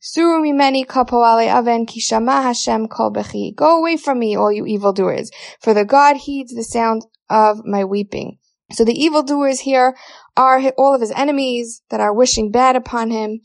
Suru 0.00 0.42
mimeni 0.42 0.84
kapoale 0.84 1.46
aven 1.46 1.86
kishama 1.86 2.42
Hashem 2.42 2.88
kol 2.88 3.12
bechi. 3.12 3.54
Go 3.54 3.78
away 3.78 3.96
from 3.96 4.18
me, 4.18 4.34
all 4.34 4.50
you 4.50 4.64
evildoers, 4.66 5.30
for 5.60 5.74
the 5.74 5.84
God 5.84 6.16
heeds 6.16 6.54
the 6.54 6.64
sound 6.64 7.06
of 7.28 7.64
my 7.64 7.84
weeping. 7.84 8.38
So 8.72 8.84
the 8.84 9.00
evildoers 9.00 9.60
here 9.60 9.94
are 10.36 10.60
all 10.78 10.94
of 10.94 11.00
his 11.00 11.12
enemies 11.12 11.82
that 11.90 12.00
are 12.00 12.14
wishing 12.14 12.50
bad 12.50 12.74
upon 12.74 13.10
him. 13.10 13.42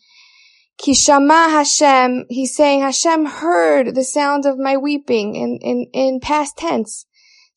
Kishama 0.81 1.49
Hashem, 1.49 2.25
he's 2.29 2.55
saying 2.55 2.81
Hashem 2.81 3.25
heard 3.25 3.93
the 3.93 4.03
sound 4.03 4.45
of 4.45 4.57
my 4.57 4.77
weeping 4.77 5.35
in, 5.35 5.59
in, 5.61 5.87
in 5.93 6.19
past 6.19 6.57
tense. 6.57 7.05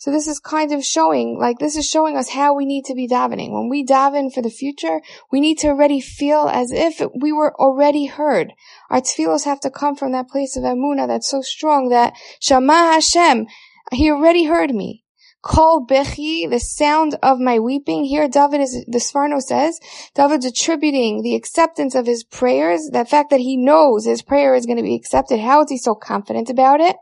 So 0.00 0.10
this 0.10 0.26
is 0.26 0.40
kind 0.40 0.72
of 0.72 0.82
showing, 0.82 1.36
like 1.38 1.58
this 1.58 1.76
is 1.76 1.86
showing 1.86 2.16
us 2.16 2.30
how 2.30 2.54
we 2.54 2.64
need 2.64 2.86
to 2.86 2.94
be 2.94 3.06
davening. 3.06 3.52
When 3.52 3.68
we 3.68 3.84
daven 3.84 4.32
for 4.32 4.40
the 4.40 4.48
future, 4.48 5.02
we 5.30 5.40
need 5.40 5.58
to 5.58 5.68
already 5.68 6.00
feel 6.00 6.48
as 6.48 6.72
if 6.72 7.02
we 7.20 7.32
were 7.32 7.54
already 7.60 8.06
heard. 8.06 8.54
Our 8.88 9.02
tefillos 9.02 9.44
have 9.44 9.60
to 9.60 9.70
come 9.70 9.96
from 9.96 10.12
that 10.12 10.28
place 10.28 10.56
of 10.56 10.62
emuna 10.62 11.06
that's 11.06 11.28
so 11.28 11.42
strong 11.42 11.90
that 11.90 12.14
Shama 12.40 12.94
Hashem, 12.94 13.46
He 13.92 14.10
already 14.10 14.44
heard 14.44 14.74
me. 14.74 15.04
Kol 15.42 15.86
bechi, 15.86 16.48
the 16.48 16.60
sound 16.60 17.18
of 17.22 17.38
my 17.38 17.58
weeping. 17.58 18.04
Here, 18.04 18.26
David 18.26 18.62
is, 18.62 18.84
the 18.88 18.98
Sforno 18.98 19.40
says, 19.40 19.80
David's 20.14 20.46
attributing 20.46 21.20
the 21.20 21.34
acceptance 21.34 21.94
of 21.94 22.06
his 22.06 22.24
prayers, 22.24 22.88
the 22.90 23.04
fact 23.04 23.28
that 23.30 23.40
he 23.40 23.58
knows 23.58 24.06
his 24.06 24.22
prayer 24.22 24.54
is 24.54 24.64
going 24.64 24.78
to 24.78 24.82
be 24.82 24.94
accepted. 24.94 25.40
How 25.40 25.62
is 25.62 25.70
he 25.70 25.76
so 25.76 25.94
confident 25.94 26.48
about 26.48 26.80
it? 26.80 26.96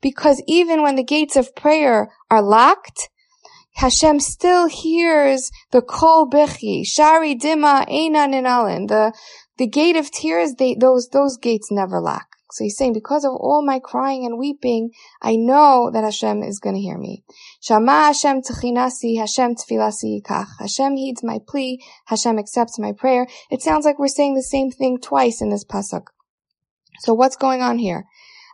Because 0.00 0.42
even 0.46 0.82
when 0.82 0.96
the 0.96 1.04
gates 1.04 1.36
of 1.36 1.54
prayer 1.54 2.10
are 2.30 2.42
locked, 2.42 3.08
Hashem 3.74 4.20
still 4.20 4.66
hears 4.66 5.50
the 5.70 5.80
kol 5.80 6.28
bechi, 6.28 6.84
shari 6.86 7.34
dima 7.34 7.88
eina 7.88 8.28
ninalin, 8.28 8.88
the, 8.88 9.12
the 9.56 9.66
gate 9.66 9.96
of 9.96 10.10
tears, 10.10 10.54
they, 10.54 10.74
those, 10.74 11.08
those 11.08 11.36
gates 11.36 11.70
never 11.70 12.00
lock. 12.00 12.26
So 12.52 12.64
he's 12.64 12.76
saying, 12.76 12.94
because 12.94 13.24
of 13.24 13.32
all 13.32 13.64
my 13.64 13.78
crying 13.78 14.26
and 14.26 14.36
weeping, 14.36 14.90
I 15.22 15.36
know 15.36 15.90
that 15.92 16.02
Hashem 16.02 16.42
is 16.42 16.58
going 16.58 16.74
to 16.74 16.80
hear 16.80 16.98
me. 16.98 17.22
Shama 17.60 18.06
Hashem 18.06 18.42
tchinasi, 18.42 19.18
Hashem 19.18 19.54
tfilasi 19.54 20.22
kach. 20.22 20.48
Hashem 20.58 20.96
heeds 20.96 21.22
my 21.22 21.38
plea, 21.46 21.80
Hashem 22.06 22.38
accepts 22.38 22.78
my 22.78 22.92
prayer. 22.92 23.28
It 23.50 23.62
sounds 23.62 23.84
like 23.84 23.98
we're 23.98 24.08
saying 24.08 24.34
the 24.34 24.42
same 24.42 24.70
thing 24.72 24.98
twice 25.00 25.40
in 25.40 25.50
this 25.50 25.64
pasuk. 25.64 26.06
So 27.00 27.14
what's 27.14 27.36
going 27.36 27.62
on 27.62 27.78
here? 27.78 28.04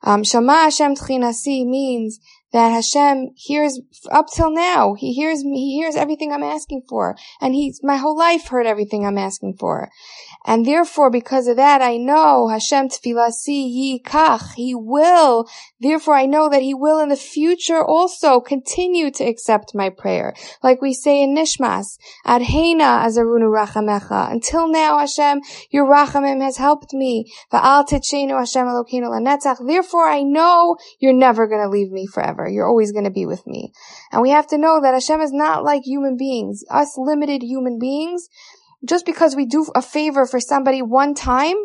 Um, 0.06 0.22
Shama 0.22 0.54
Hashem 0.54 0.94
tchinasi 0.94 1.66
means 1.66 2.20
that 2.52 2.70
Hashem 2.70 3.30
hears 3.34 3.80
up 4.10 4.28
till 4.32 4.50
now. 4.50 4.94
He 4.94 5.12
hears. 5.12 5.42
He 5.42 5.76
hears 5.76 5.96
everything 5.96 6.32
I'm 6.32 6.44
asking 6.44 6.82
for, 6.88 7.16
and 7.40 7.54
he's 7.54 7.80
my 7.82 7.96
whole 7.96 8.16
life 8.16 8.46
heard 8.48 8.66
everything 8.66 9.04
I'm 9.04 9.18
asking 9.18 9.56
for, 9.58 9.90
and 10.46 10.64
therefore, 10.64 11.10
because 11.10 11.48
of 11.48 11.56
that, 11.56 11.82
I 11.82 11.96
know 11.96 12.46
Hashem 12.48 12.88
tefilasi 12.88 14.00
yikach. 14.00 14.54
He 14.54 14.76
will. 14.76 15.48
Therefore, 15.80 16.14
I 16.14 16.26
know 16.26 16.48
that 16.48 16.62
He 16.62 16.72
will 16.72 17.00
in 17.00 17.08
the 17.08 17.16
future 17.16 17.84
also 17.84 18.38
continue 18.40 19.10
to 19.10 19.24
accept 19.24 19.74
my 19.74 19.90
prayer, 19.90 20.34
like 20.62 20.80
we 20.80 20.94
say 20.94 21.20
in 21.20 21.34
Nishmas, 21.34 21.98
Adheina 22.24 23.04
azarunu 23.04 23.50
rachamecha. 23.50 24.30
Until 24.30 24.68
now, 24.68 24.98
Hashem, 24.98 25.40
your 25.70 25.84
rachamim 25.86 26.40
has 26.40 26.56
helped 26.56 26.94
me. 26.94 27.26
Hashem. 27.50 28.66
Therefore, 29.66 30.08
I 30.08 30.22
know 30.22 30.76
you're 31.00 31.12
never 31.12 31.48
going 31.48 31.62
to 31.62 31.68
leave 31.68 31.90
me 31.90 32.06
forever. 32.06 32.48
You're 32.48 32.68
always 32.68 32.92
going 32.92 33.04
to 33.04 33.10
be 33.10 33.26
with 33.26 33.44
me. 33.46 33.72
And 34.12 34.22
we 34.22 34.30
have 34.30 34.46
to 34.48 34.58
know 34.58 34.80
that 34.80 34.94
Hashem 34.94 35.20
is 35.20 35.32
not 35.32 35.64
like 35.64 35.82
human 35.82 36.16
beings, 36.16 36.62
us 36.70 36.96
limited 36.96 37.42
human 37.42 37.78
beings. 37.80 38.28
Just 38.85 39.06
because 39.06 39.35
we 39.35 39.47
do 39.47 39.66
a 39.75 39.83
favor 39.83 40.26
for 40.26 40.40
somebody 40.40 40.83
one 40.83 41.14
time, 41.14 41.56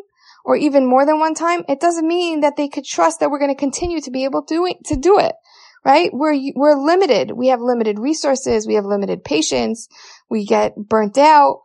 or 0.44 0.56
even 0.56 0.88
more 0.88 1.06
than 1.06 1.20
one 1.20 1.36
time, 1.36 1.63
it 1.68 1.80
doesn't 1.80 2.08
mean 2.08 2.39
that 2.39 2.56
they 2.56 2.68
could 2.68 2.86
trust 2.86 3.20
that 3.20 3.30
we're 3.30 3.39
going 3.39 3.53
to 3.53 3.60
continue 3.60 4.01
to 4.01 4.12
be 4.12 4.24
able 4.24 4.44
to, 4.44 4.74
to 4.86 4.96
do 4.96 5.20
it. 5.20 5.36
Right? 5.84 6.12
We're, 6.13 6.36
we're 6.56 6.75
limited. 6.75 7.32
We 7.32 7.48
have 7.48 7.60
limited 7.60 7.98
resources. 8.00 8.68
We 8.68 8.75
have 8.75 8.86
limited 8.86 9.24
patience. 9.24 9.88
We 10.30 10.46
get 10.46 10.75
burnt 10.75 11.18
out. 11.18 11.62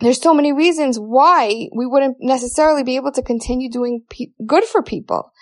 There's 0.00 0.20
so 0.20 0.34
many 0.34 0.52
reasons 0.52 0.98
why 0.98 1.68
we 1.74 1.86
wouldn't 1.86 2.18
necessarily 2.20 2.82
be 2.82 2.96
able 2.96 3.12
to 3.12 3.22
continue 3.22 3.70
doing 3.70 4.02
pe- 4.10 4.32
good 4.44 4.64
for 4.64 4.82
people. 4.82 5.32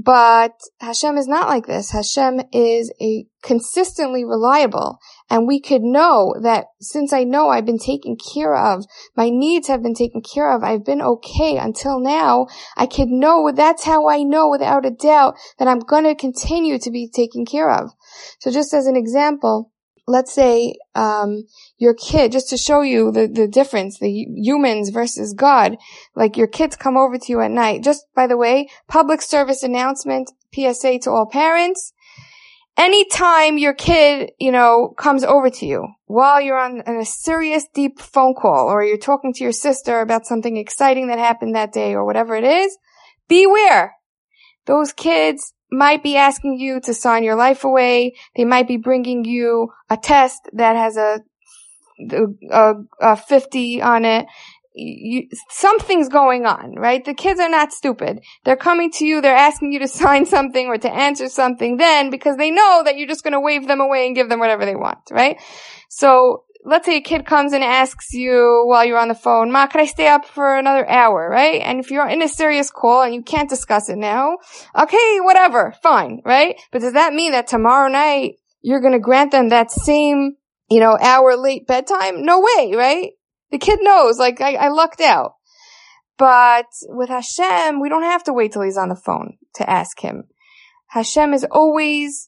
But 0.00 0.52
Hashem 0.80 1.16
is 1.16 1.26
not 1.26 1.48
like 1.48 1.66
this. 1.66 1.90
Hashem 1.90 2.42
is 2.52 2.92
a 3.00 3.26
consistently 3.42 4.24
reliable. 4.24 5.00
And 5.28 5.48
we 5.48 5.60
could 5.60 5.82
know 5.82 6.36
that 6.40 6.66
since 6.80 7.12
I 7.12 7.24
know 7.24 7.48
I've 7.48 7.66
been 7.66 7.80
taken 7.80 8.16
care 8.16 8.54
of, 8.54 8.84
my 9.16 9.28
needs 9.28 9.66
have 9.66 9.82
been 9.82 9.94
taken 9.94 10.22
care 10.22 10.54
of, 10.54 10.62
I've 10.62 10.84
been 10.84 11.02
okay 11.02 11.56
until 11.56 11.98
now, 11.98 12.46
I 12.76 12.86
could 12.86 13.08
know 13.08 13.50
that's 13.52 13.82
how 13.82 14.08
I 14.08 14.22
know 14.22 14.48
without 14.48 14.86
a 14.86 14.90
doubt 14.90 15.34
that 15.58 15.66
I'm 15.66 15.80
gonna 15.80 16.14
continue 16.14 16.78
to 16.78 16.90
be 16.92 17.10
taken 17.12 17.44
care 17.44 17.70
of. 17.70 17.90
So 18.38 18.52
just 18.52 18.72
as 18.72 18.86
an 18.86 18.94
example, 18.94 19.72
let's 20.08 20.32
say 20.32 20.76
um, 20.94 21.44
your 21.76 21.94
kid, 21.94 22.32
just 22.32 22.48
to 22.50 22.56
show 22.56 22.80
you 22.80 23.12
the, 23.12 23.28
the 23.28 23.46
difference, 23.46 23.98
the 23.98 24.10
humans 24.10 24.88
versus 24.88 25.34
God, 25.34 25.76
like 26.16 26.36
your 26.36 26.46
kids 26.46 26.76
come 26.76 26.96
over 26.96 27.18
to 27.18 27.32
you 27.32 27.40
at 27.40 27.50
night. 27.50 27.84
Just 27.84 28.06
by 28.16 28.26
the 28.26 28.36
way, 28.36 28.68
public 28.88 29.22
service 29.22 29.62
announcement, 29.62 30.32
PSA 30.54 31.00
to 31.00 31.10
all 31.10 31.26
parents. 31.26 31.92
Anytime 32.76 33.58
your 33.58 33.74
kid, 33.74 34.30
you 34.38 34.52
know, 34.52 34.94
comes 34.96 35.24
over 35.24 35.50
to 35.50 35.66
you 35.66 35.88
while 36.06 36.40
you're 36.40 36.58
on, 36.58 36.80
a 36.86 37.04
serious 37.04 37.64
deep 37.74 38.00
phone 38.00 38.34
call 38.34 38.68
or 38.68 38.84
you're 38.84 38.96
talking 38.96 39.32
to 39.34 39.44
your 39.44 39.52
sister 39.52 40.00
about 40.00 40.26
something 40.26 40.56
exciting 40.56 41.08
that 41.08 41.18
happened 41.18 41.54
that 41.54 41.72
day 41.72 41.94
or 41.94 42.04
whatever 42.04 42.36
it 42.36 42.44
is, 42.44 42.78
beware. 43.28 43.96
Those 44.66 44.92
kids 44.92 45.54
might 45.70 46.02
be 46.02 46.16
asking 46.16 46.58
you 46.58 46.80
to 46.80 46.94
sign 46.94 47.24
your 47.24 47.36
life 47.36 47.64
away. 47.64 48.14
They 48.36 48.44
might 48.44 48.68
be 48.68 48.76
bringing 48.76 49.24
you 49.24 49.72
a 49.90 49.96
test 49.96 50.48
that 50.52 50.76
has 50.76 50.96
a, 50.96 51.20
a, 52.50 52.74
a 53.00 53.16
50 53.16 53.82
on 53.82 54.04
it. 54.04 54.26
You, 54.74 55.28
something's 55.50 56.08
going 56.08 56.46
on, 56.46 56.76
right? 56.76 57.04
The 57.04 57.14
kids 57.14 57.40
are 57.40 57.48
not 57.48 57.72
stupid. 57.72 58.20
They're 58.44 58.56
coming 58.56 58.92
to 58.92 59.04
you, 59.04 59.20
they're 59.20 59.34
asking 59.34 59.72
you 59.72 59.80
to 59.80 59.88
sign 60.02 60.24
something 60.24 60.68
or 60.68 60.78
to 60.78 60.90
answer 60.90 61.28
something 61.28 61.76
then 61.76 62.10
because 62.10 62.36
they 62.36 62.50
know 62.50 62.82
that 62.84 62.96
you're 62.96 63.08
just 63.08 63.24
going 63.24 63.32
to 63.32 63.40
wave 63.40 63.66
them 63.66 63.80
away 63.80 64.06
and 64.06 64.14
give 64.14 64.28
them 64.28 64.38
whatever 64.38 64.64
they 64.64 64.76
want, 64.76 64.98
right? 65.10 65.40
So 65.88 66.44
let's 66.68 66.84
say 66.84 66.96
a 66.96 67.00
kid 67.00 67.24
comes 67.24 67.52
and 67.52 67.64
asks 67.64 68.12
you 68.12 68.64
while 68.66 68.84
you're 68.84 68.98
on 68.98 69.08
the 69.08 69.14
phone, 69.14 69.50
Ma, 69.50 69.66
could 69.66 69.80
I 69.80 69.86
stay 69.86 70.06
up 70.06 70.26
for 70.26 70.56
another 70.56 70.88
hour, 70.88 71.28
right? 71.30 71.62
And 71.62 71.80
if 71.80 71.90
you're 71.90 72.06
in 72.06 72.22
a 72.22 72.28
serious 72.28 72.70
call 72.70 73.02
and 73.02 73.14
you 73.14 73.22
can't 73.22 73.48
discuss 73.48 73.88
it 73.88 73.96
now, 73.96 74.36
okay, 74.78 75.18
whatever, 75.20 75.74
fine, 75.82 76.20
right? 76.24 76.56
But 76.70 76.82
does 76.82 76.92
that 76.92 77.14
mean 77.14 77.32
that 77.32 77.46
tomorrow 77.46 77.88
night 77.88 78.34
you're 78.60 78.82
gonna 78.82 79.00
grant 79.00 79.32
them 79.32 79.48
that 79.48 79.70
same, 79.70 80.36
you 80.70 80.80
know, 80.80 80.98
hour 81.00 81.36
late 81.36 81.66
bedtime? 81.66 82.24
No 82.24 82.40
way, 82.40 82.74
right? 82.76 83.12
The 83.50 83.58
kid 83.58 83.78
knows, 83.80 84.18
like, 84.18 84.40
I, 84.42 84.54
I 84.54 84.68
lucked 84.68 85.00
out. 85.00 85.32
But 86.18 86.66
with 86.82 87.08
Hashem, 87.08 87.80
we 87.80 87.88
don't 87.88 88.02
have 88.02 88.24
to 88.24 88.32
wait 88.32 88.52
till 88.52 88.62
he's 88.62 88.76
on 88.76 88.90
the 88.90 88.96
phone 88.96 89.38
to 89.54 89.70
ask 89.70 90.00
him. 90.00 90.24
Hashem 90.88 91.32
is 91.32 91.46
always 91.50 92.27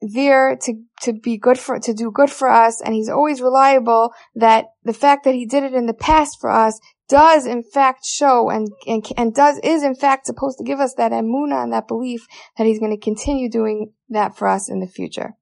there 0.00 0.56
to 0.62 0.82
to 1.02 1.12
be 1.12 1.36
good 1.36 1.58
for 1.58 1.78
to 1.78 1.92
do 1.92 2.10
good 2.10 2.30
for 2.30 2.48
us. 2.48 2.80
And 2.80 2.94
he's 2.94 3.08
always 3.08 3.40
reliable 3.40 4.12
that 4.34 4.66
the 4.84 4.92
fact 4.92 5.24
that 5.24 5.34
he 5.34 5.46
did 5.46 5.62
it 5.62 5.74
in 5.74 5.86
the 5.86 5.94
past 5.94 6.38
for 6.40 6.50
us 6.50 6.80
does 7.08 7.46
in 7.46 7.62
fact 7.62 8.04
show 8.04 8.48
and 8.48 8.68
and, 8.86 9.04
and 9.16 9.34
does 9.34 9.58
is 9.62 9.82
in 9.82 9.94
fact 9.94 10.26
supposed 10.26 10.58
to 10.58 10.64
give 10.64 10.80
us 10.80 10.94
that 10.94 11.12
emuna 11.12 11.62
and 11.62 11.72
that 11.72 11.88
belief 11.88 12.26
that 12.56 12.66
he's 12.66 12.78
going 12.78 12.96
to 12.96 13.02
continue 13.04 13.50
doing 13.50 13.92
that 14.08 14.36
for 14.36 14.48
us 14.48 14.70
in 14.70 14.80
the 14.80 14.86
future. 14.86 15.34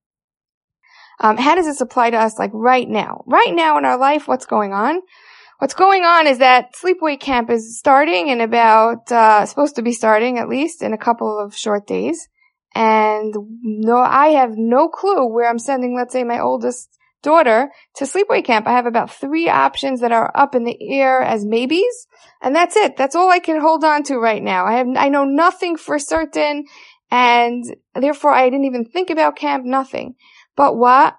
Um, 1.20 1.36
how 1.36 1.54
does 1.54 1.66
this 1.66 1.80
apply 1.80 2.10
to 2.10 2.16
us 2.16 2.38
like 2.38 2.52
right 2.54 2.88
now? 2.88 3.24
Right 3.26 3.52
now 3.52 3.78
in 3.78 3.84
our 3.84 3.98
life 3.98 4.26
what's 4.26 4.46
going 4.46 4.72
on? 4.72 5.00
What's 5.58 5.74
going 5.74 6.04
on 6.04 6.28
is 6.28 6.38
that 6.38 6.74
sleepaway 6.76 7.18
camp 7.18 7.50
is 7.50 7.78
starting 7.78 8.28
in 8.28 8.40
about 8.40 9.10
uh, 9.10 9.44
supposed 9.44 9.74
to 9.76 9.82
be 9.82 9.92
starting 9.92 10.38
at 10.38 10.48
least 10.48 10.82
in 10.82 10.92
a 10.92 10.98
couple 10.98 11.38
of 11.38 11.56
short 11.56 11.86
days 11.86 12.28
and 12.74 13.34
no, 13.62 13.96
I 13.96 14.28
have 14.28 14.52
no 14.56 14.88
clue 14.88 15.26
where 15.26 15.48
I'm 15.48 15.58
sending, 15.58 15.96
let's 15.96 16.12
say, 16.12 16.24
my 16.24 16.40
oldest 16.40 16.98
daughter 17.22 17.70
to 17.96 18.04
sleepaway 18.04 18.44
camp. 18.44 18.66
I 18.66 18.72
have 18.72 18.86
about 18.86 19.12
three 19.12 19.48
options 19.48 20.00
that 20.00 20.12
are 20.12 20.30
up 20.34 20.54
in 20.54 20.64
the 20.64 20.76
air 20.90 21.20
as 21.20 21.44
maybes, 21.44 22.06
and 22.42 22.54
that's 22.54 22.76
it. 22.76 22.96
That's 22.96 23.16
all 23.16 23.30
I 23.30 23.38
can 23.38 23.60
hold 23.60 23.84
on 23.84 24.02
to 24.04 24.18
right 24.18 24.42
now. 24.42 24.66
I 24.66 24.74
have, 24.74 24.86
I 24.96 25.08
know 25.08 25.24
nothing 25.24 25.76
for 25.76 25.98
certain, 25.98 26.64
and 27.10 27.64
therefore 27.94 28.32
I 28.32 28.48
didn't 28.48 28.66
even 28.66 28.84
think 28.84 29.10
about 29.10 29.36
camp, 29.36 29.64
nothing. 29.64 30.14
But 30.56 30.76
what? 30.76 31.16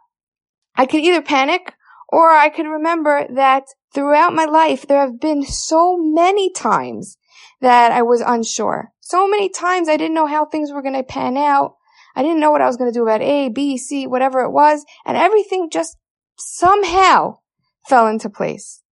I 0.75 0.85
could 0.85 1.01
either 1.01 1.21
panic, 1.21 1.73
or 2.07 2.31
I 2.31 2.49
could 2.49 2.65
remember 2.65 3.27
that 3.35 3.63
throughout 3.93 4.33
my 4.33 4.45
life 4.45 4.87
there 4.87 5.01
have 5.01 5.19
been 5.19 5.43
so 5.43 5.97
many 5.97 6.51
times 6.51 7.17
that 7.61 7.91
I 7.91 8.01
was 8.01 8.21
unsure. 8.21 8.93
So 9.09 9.27
many 9.27 9.49
times 9.49 9.89
I 9.89 9.97
didn't 9.97 10.13
know 10.13 10.27
how 10.27 10.45
things 10.45 10.71
were 10.71 10.83
going 10.83 10.93
to 10.93 11.01
pan 11.01 11.35
out. 11.35 11.77
I 12.15 12.21
didn't 12.21 12.39
know 12.39 12.51
what 12.51 12.61
I 12.61 12.67
was 12.67 12.77
going 12.77 12.93
to 12.93 12.95
do 12.95 13.01
about 13.01 13.23
A, 13.23 13.49
B, 13.49 13.75
C, 13.75 14.05
whatever 14.05 14.41
it 14.41 14.51
was. 14.51 14.85
And 15.03 15.17
everything 15.17 15.71
just 15.71 15.97
somehow 16.37 17.39
fell 17.87 18.05
into 18.05 18.29
place. 18.29 18.83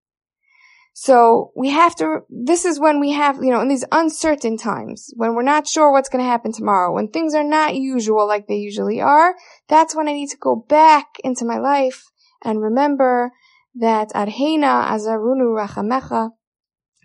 So 0.95 1.53
we 1.55 1.69
have 1.69 1.95
to, 1.97 2.21
this 2.31 2.65
is 2.65 2.81
when 2.81 2.99
we 2.99 3.13
have, 3.13 3.45
you 3.45 3.51
know, 3.51 3.61
in 3.61 3.69
these 3.69 3.85
uncertain 3.93 4.57
times, 4.57 5.13
when 5.17 5.35
we're 5.35 5.43
not 5.43 5.69
sure 5.69 5.93
what's 5.93 6.09
going 6.09 6.25
to 6.25 6.31
happen 6.31 6.51
tomorrow, 6.51 6.95
when 6.95 7.09
things 7.09 7.35
are 7.35 7.45
not 7.45 7.77
usual 7.77 8.27
like 8.27 8.47
they 8.47 8.57
usually 8.57 9.03
are, 9.03 9.35
that's 9.69 9.95
when 9.95 10.09
I 10.09 10.15
need 10.15 10.31
to 10.31 10.39
go 10.39 10.57
back 10.57 11.19
into 11.25 11.45
my 11.45 11.59
life 11.59 12.05
and 12.43 12.63
remember 12.63 13.33
that 13.75 14.15
Arheina 14.15 14.89
Azarunu 14.89 15.55
Rachamecha, 15.55 16.31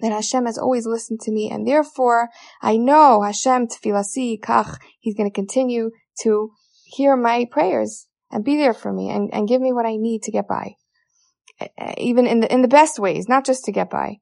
that 0.01 0.11
Hashem 0.11 0.45
has 0.45 0.57
always 0.57 0.85
listened 0.85 1.21
to 1.21 1.31
me, 1.31 1.49
and 1.49 1.67
therefore 1.67 2.29
I 2.61 2.77
know 2.77 3.21
Hashem 3.21 3.67
tefilasi 3.67 4.39
kach, 4.39 4.77
He's 4.99 5.15
going 5.15 5.29
to 5.29 5.33
continue 5.33 5.91
to 6.21 6.51
hear 6.85 7.15
my 7.15 7.45
prayers 7.49 8.07
and 8.29 8.43
be 8.43 8.57
there 8.57 8.73
for 8.73 8.91
me 8.91 9.09
and, 9.09 9.33
and 9.33 9.47
give 9.47 9.61
me 9.61 9.73
what 9.73 9.85
I 9.85 9.95
need 9.97 10.23
to 10.23 10.31
get 10.31 10.47
by. 10.47 10.75
Even 11.97 12.25
in 12.25 12.39
the, 12.39 12.51
in 12.51 12.61
the 12.61 12.67
best 12.67 12.99
ways, 12.99 13.29
not 13.29 13.45
just 13.45 13.65
to 13.65 13.71
get 13.71 13.89
by. 13.89 14.17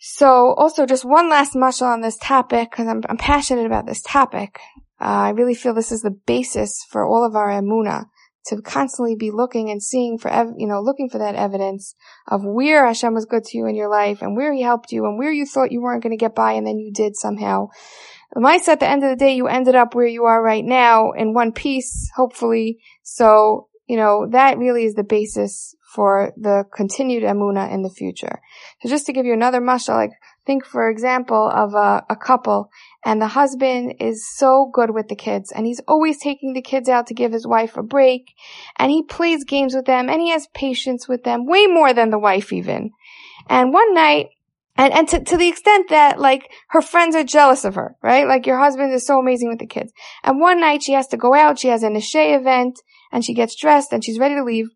So 0.00 0.54
also 0.54 0.84
just 0.84 1.04
one 1.04 1.30
last 1.30 1.54
mashal 1.54 1.86
on 1.86 2.00
this 2.00 2.18
topic, 2.18 2.70
because 2.70 2.88
I'm, 2.88 3.02
I'm 3.08 3.16
passionate 3.16 3.66
about 3.66 3.86
this 3.86 4.02
topic. 4.02 4.58
Uh, 5.00 5.04
I 5.04 5.30
really 5.30 5.54
feel 5.54 5.74
this 5.74 5.92
is 5.92 6.02
the 6.02 6.10
basis 6.26 6.84
for 6.90 7.06
all 7.06 7.24
of 7.24 7.36
our 7.36 7.48
emuna, 7.48 8.06
to 8.46 8.60
constantly 8.60 9.16
be 9.16 9.30
looking 9.30 9.70
and 9.70 9.82
seeing 9.82 10.18
for, 10.18 10.30
ev- 10.30 10.54
you 10.56 10.66
know, 10.66 10.80
looking 10.80 11.08
for 11.08 11.18
that 11.18 11.34
evidence 11.34 11.94
of 12.28 12.44
where 12.44 12.86
Hashem 12.86 13.14
was 13.14 13.24
good 13.24 13.44
to 13.44 13.58
you 13.58 13.66
in 13.66 13.74
your 13.74 13.88
life 13.88 14.22
and 14.22 14.36
where 14.36 14.52
He 14.52 14.62
helped 14.62 14.92
you 14.92 15.06
and 15.06 15.18
where 15.18 15.32
you 15.32 15.46
thought 15.46 15.72
you 15.72 15.80
weren't 15.80 16.02
going 16.02 16.16
to 16.16 16.16
get 16.16 16.34
by 16.34 16.52
and 16.52 16.66
then 16.66 16.78
you 16.78 16.92
did 16.92 17.16
somehow. 17.16 17.68
Mice 18.36 18.68
at 18.68 18.80
the 18.80 18.88
end 18.88 19.04
of 19.04 19.10
the 19.10 19.16
day, 19.16 19.34
you 19.34 19.46
ended 19.46 19.76
up 19.76 19.94
where 19.94 20.06
you 20.06 20.24
are 20.24 20.42
right 20.42 20.64
now 20.64 21.12
in 21.12 21.34
one 21.34 21.52
piece, 21.52 22.10
hopefully. 22.16 22.80
So, 23.02 23.68
you 23.86 23.96
know, 23.96 24.26
that 24.30 24.58
really 24.58 24.84
is 24.84 24.94
the 24.94 25.04
basis 25.04 25.76
for 25.94 26.32
the 26.36 26.64
continued 26.74 27.22
emuna 27.22 27.72
in 27.72 27.82
the 27.82 27.90
future. 27.90 28.40
So 28.82 28.88
just 28.88 29.06
to 29.06 29.12
give 29.12 29.26
you 29.26 29.32
another 29.32 29.60
mashal, 29.60 29.94
like 29.94 30.10
think 30.44 30.64
for 30.64 30.90
example 30.90 31.48
of 31.48 31.74
a, 31.74 32.04
a 32.10 32.16
couple 32.16 32.68
and 33.04 33.20
the 33.20 33.28
husband 33.28 33.94
is 34.00 34.28
so 34.36 34.70
good 34.72 34.90
with 34.90 35.08
the 35.08 35.16
kids 35.16 35.52
and 35.52 35.66
he's 35.66 35.80
always 35.86 36.18
taking 36.18 36.52
the 36.52 36.62
kids 36.62 36.88
out 36.88 37.06
to 37.06 37.14
give 37.14 37.32
his 37.32 37.46
wife 37.46 37.76
a 37.76 37.82
break 37.82 38.34
and 38.76 38.90
he 38.90 39.02
plays 39.02 39.44
games 39.44 39.74
with 39.74 39.86
them 39.86 40.08
and 40.08 40.20
he 40.20 40.30
has 40.30 40.48
patience 40.54 41.08
with 41.08 41.22
them 41.24 41.46
way 41.46 41.66
more 41.66 41.94
than 41.94 42.10
the 42.10 42.18
wife 42.18 42.52
even. 42.52 42.90
And 43.48 43.72
one 43.72 43.94
night, 43.94 44.28
and, 44.76 44.92
and 44.92 45.08
to, 45.08 45.22
to 45.22 45.36
the 45.36 45.48
extent 45.48 45.90
that 45.90 46.18
like 46.18 46.50
her 46.70 46.82
friends 46.82 47.14
are 47.14 47.22
jealous 47.22 47.64
of 47.64 47.76
her, 47.76 47.96
right? 48.02 48.26
Like 48.26 48.46
your 48.46 48.58
husband 48.58 48.92
is 48.92 49.06
so 49.06 49.20
amazing 49.20 49.48
with 49.48 49.60
the 49.60 49.66
kids. 49.66 49.92
And 50.24 50.40
one 50.40 50.60
night 50.60 50.82
she 50.82 50.92
has 50.92 51.06
to 51.08 51.16
go 51.16 51.34
out, 51.34 51.58
she 51.58 51.68
has 51.68 51.82
an 51.82 51.94
Nishay 51.94 52.36
event 52.36 52.80
and 53.12 53.24
she 53.24 53.34
gets 53.34 53.54
dressed 53.54 53.92
and 53.92 54.04
she's 54.04 54.18
ready 54.18 54.34
to 54.34 54.42
leave. 54.42 54.70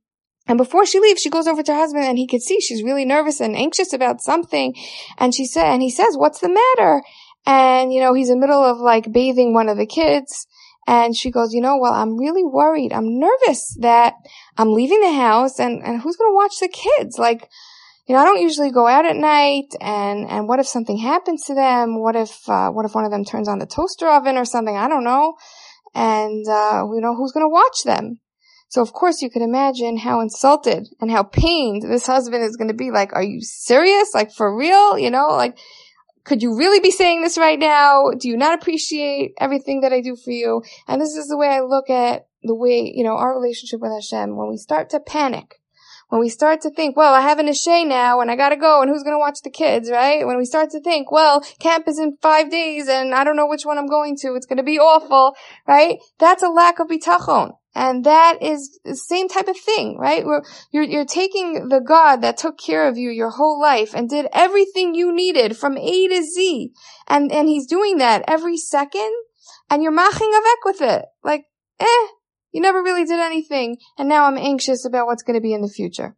And 0.49 0.57
before 0.57 0.87
she 0.87 0.99
leaves, 0.99 1.21
she 1.21 1.29
goes 1.29 1.47
over 1.47 1.63
to 1.63 1.73
her 1.73 1.79
husband 1.79 2.05
and 2.05 2.17
he 2.17 2.27
could 2.27 2.43
see 2.43 2.59
she's 2.59 2.83
really 2.83 3.05
nervous 3.05 3.39
and 3.39 3.55
anxious 3.55 3.93
about 3.93 4.23
something. 4.23 4.75
And 5.19 5.35
she 5.35 5.45
said, 5.45 5.67
and 5.67 5.83
he 5.83 5.91
says, 5.91 6.17
what's 6.17 6.41
the 6.41 6.49
matter? 6.49 7.03
And, 7.47 7.93
you 7.93 8.01
know, 8.01 8.15
he's 8.15 8.31
in 8.31 8.41
the 8.41 8.47
middle 8.47 8.65
of 8.65 8.79
like 8.79 9.13
bathing 9.13 9.53
one 9.53 9.69
of 9.69 9.77
the 9.77 9.87
kids. 9.87 10.47
And 10.87 11.15
she 11.15 11.31
goes, 11.31 11.53
you 11.53 11.61
know, 11.61 11.77
well, 11.79 11.93
I'm 11.93 12.19
really 12.19 12.45
worried. 12.45 12.95
I'm 12.95 13.19
nervous 13.19 13.77
that 13.81 14.15
I'm 14.57 14.73
leaving 14.73 15.03
the 15.03 15.13
house 15.13 15.61
and, 15.61 15.83
and 15.85 16.01
who's 16.01 16.17
going 16.17 16.31
to 16.31 16.35
watch 16.35 16.59
the 16.61 16.69
kids? 16.69 17.19
Like, 17.19 17.47
you 18.07 18.15
know, 18.15 18.23
I 18.23 18.25
don't 18.25 18.41
usually 18.41 18.71
go 18.71 18.87
out 18.87 19.05
at 19.05 19.17
night 19.17 19.75
and, 19.83 20.27
and 20.31 20.49
what 20.49 20.61
if 20.61 20.67
something 20.67 20.97
happens 20.97 21.45
to 21.45 21.55
them? 21.55 22.01
What 22.01 22.17
if, 22.17 22.49
uh, 22.49 22.71
what 22.71 22.87
if 22.87 22.95
one 22.95 23.05
of 23.05 23.11
them 23.11 23.27
turns 23.27 23.49
on 23.49 23.59
the 23.59 23.67
toaster 23.67 24.09
oven 24.09 24.39
or 24.39 24.47
something? 24.47 24.79
I 24.79 24.89
don't 24.89 25.05
know. 25.05 25.35
And, 25.95 26.49
uh, 26.49 26.85
you 26.95 27.03
know, 27.03 27.15
who's 27.15 27.33
going 27.33 27.45
to 27.45 27.53
watch 27.53 27.83
them? 27.85 28.21
So 28.69 28.83
of 28.83 28.93
course 28.93 29.23
you 29.23 29.31
can 29.31 29.43
imagine 29.43 29.97
how 29.97 30.21
insulted 30.21 30.89
and 31.01 31.11
how 31.11 31.23
pained 31.23 31.83
this 31.83 32.07
husband 32.07 32.45
is 32.45 32.57
going 32.57 32.69
to 32.69 32.75
be. 32.75 32.91
Like, 32.91 33.13
are 33.15 33.23
you 33.23 33.41
serious? 33.41 34.11
Like 34.15 34.33
for 34.33 34.55
real? 34.55 34.99
You 34.99 35.11
know, 35.11 35.29
like, 35.29 35.59
could 36.25 36.43
you 36.43 36.57
really 36.57 36.81
be 36.81 36.91
saying 36.91 37.23
this 37.23 37.39
right 37.39 37.59
now? 37.59 38.11
Do 38.19 38.29
you 38.29 38.37
not 38.37 38.55
appreciate 38.55 39.33
everything 39.41 39.81
that 39.81 39.93
I 39.93 40.03
do 40.03 40.15
for 40.15 40.31
you? 40.31 40.63
And 40.87 41.01
this 41.01 41.17
is 41.17 41.29
the 41.29 41.39
way 41.39 41.49
I 41.49 41.61
look 41.61 41.89
at 41.89 42.27
the 42.43 42.55
way, 42.55 42.93
you 42.95 43.03
know, 43.03 43.17
our 43.17 43.35
relationship 43.35 43.81
with 43.81 43.93
Hashem. 43.93 44.37
When 44.37 44.51
we 44.51 44.59
start 44.59 44.91
to 44.91 45.01
panic, 45.01 45.61
when 46.09 46.21
we 46.21 46.29
start 46.29 46.61
to 46.63 46.71
think, 46.71 46.97
well, 46.97 47.15
I 47.15 47.23
have 47.23 47.39
an 47.39 47.47
Ishay 47.47 47.87
now 47.87 48.21
and 48.21 48.31
I 48.31 48.37
gotta 48.37 48.57
go 48.57 48.83
and 48.83 48.91
who's 48.91 49.03
gonna 49.03 49.19
watch 49.19 49.41
the 49.43 49.51
kids, 49.51 49.91
right? 49.91 50.27
When 50.27 50.37
we 50.37 50.45
start 50.45 50.71
to 50.71 50.81
think, 50.81 51.11
well, 51.11 51.41
camp 51.61 51.89
is 51.89 51.99
in 51.99 52.19
five 52.21 52.51
days 52.51 52.89
and 52.89 53.15
I 53.15 53.25
don't 53.25 53.37
know 53.37 53.47
which 53.47 53.65
one 53.65 53.79
I'm 53.79 53.89
going 53.89 54.17
to, 54.19 54.35
it's 54.35 54.47
gonna 54.47 54.63
be 54.63 54.79
awful, 54.79 55.35
right? 55.67 55.99
That's 56.19 56.43
a 56.43 56.49
lack 56.49 56.79
of 56.79 56.89
bitachon. 56.89 57.53
And 57.79 58.03
that 58.03 58.43
is 58.43 58.81
the 58.85 58.97
same 58.97 59.29
type 59.29 59.47
of 59.47 59.57
thing, 59.57 59.99
right? 59.99 60.27
Where 60.27 60.43
you're, 60.73 60.83
you're 60.83 61.05
taking 61.05 61.69
the 61.69 61.79
God 61.79 62.23
that 62.23 62.37
took 62.37 62.59
care 62.59 62.89
of 62.89 62.99
you 62.99 63.09
your 63.11 63.31
whole 63.31 63.61
life 63.61 63.95
and 63.95 64.11
did 64.11 64.27
everything 64.33 64.97
you 64.97 65.15
needed 65.15 65.57
from 65.57 65.79
A 65.79 66.09
to 66.09 66.23
Z. 66.25 66.73
And, 67.07 67.31
and 67.31 67.49
he's 67.49 67.69
doing 67.69 67.99
that 67.99 68.25
every 68.27 68.57
second 68.57 69.13
and 69.71 69.81
you're 69.81 69.93
maching 69.93 70.33
avek 70.35 70.65
with 70.65 70.83
it. 70.83 71.05
Like, 71.23 71.45
eh, 71.79 72.07
you 72.51 72.61
never 72.61 72.83
really 72.83 73.05
did 73.05 73.21
anything. 73.21 73.77
And 73.97 74.09
now 74.09 74.25
I'm 74.25 74.39
anxious 74.39 74.85
about 74.85 75.07
what's 75.07 75.23
going 75.23 75.37
to 75.39 75.41
be 75.41 75.55
in 75.55 75.63
the 75.63 75.69
future. 75.69 76.17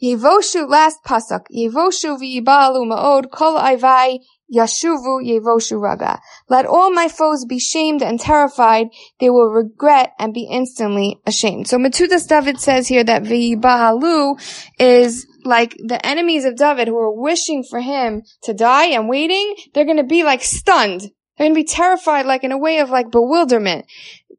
Yevoshu, 0.00 0.68
last 0.68 0.98
pasuk. 1.04 1.46
Yevoshu 1.52 2.20
v'yibalu 2.20 2.86
ma'od 2.86 3.32
kol 3.32 3.58
aivai 3.58 4.20
Yashuvu 4.54 5.24
Yevoshu 5.24 5.80
Raga. 5.80 6.20
Let 6.48 6.66
all 6.66 6.90
my 6.92 7.08
foes 7.08 7.44
be 7.44 7.58
shamed 7.58 8.02
and 8.02 8.20
terrified. 8.20 8.88
They 9.18 9.30
will 9.30 9.48
regret 9.50 10.12
and 10.18 10.32
be 10.32 10.48
instantly 10.50 11.20
ashamed. 11.26 11.68
So 11.68 11.78
Metzudas 11.78 12.28
David 12.28 12.60
says 12.60 12.88
here 12.88 13.04
that 13.04 13.24
V'yibahalu 13.24 14.40
is 14.78 15.26
like 15.44 15.76
the 15.78 16.04
enemies 16.04 16.44
of 16.44 16.56
David 16.56 16.88
who 16.88 16.98
are 16.98 17.12
wishing 17.12 17.64
for 17.68 17.80
him 17.80 18.22
to 18.42 18.54
die 18.54 18.86
and 18.86 19.08
waiting. 19.08 19.54
They're 19.74 19.84
going 19.84 19.96
to 19.96 20.04
be 20.04 20.22
like 20.22 20.42
stunned. 20.42 21.00
They're 21.36 21.46
going 21.46 21.54
to 21.54 21.60
be 21.60 21.64
terrified, 21.64 22.26
like 22.26 22.44
in 22.44 22.52
a 22.52 22.58
way 22.58 22.78
of 22.78 22.90
like 22.90 23.10
bewilderment. 23.10 23.86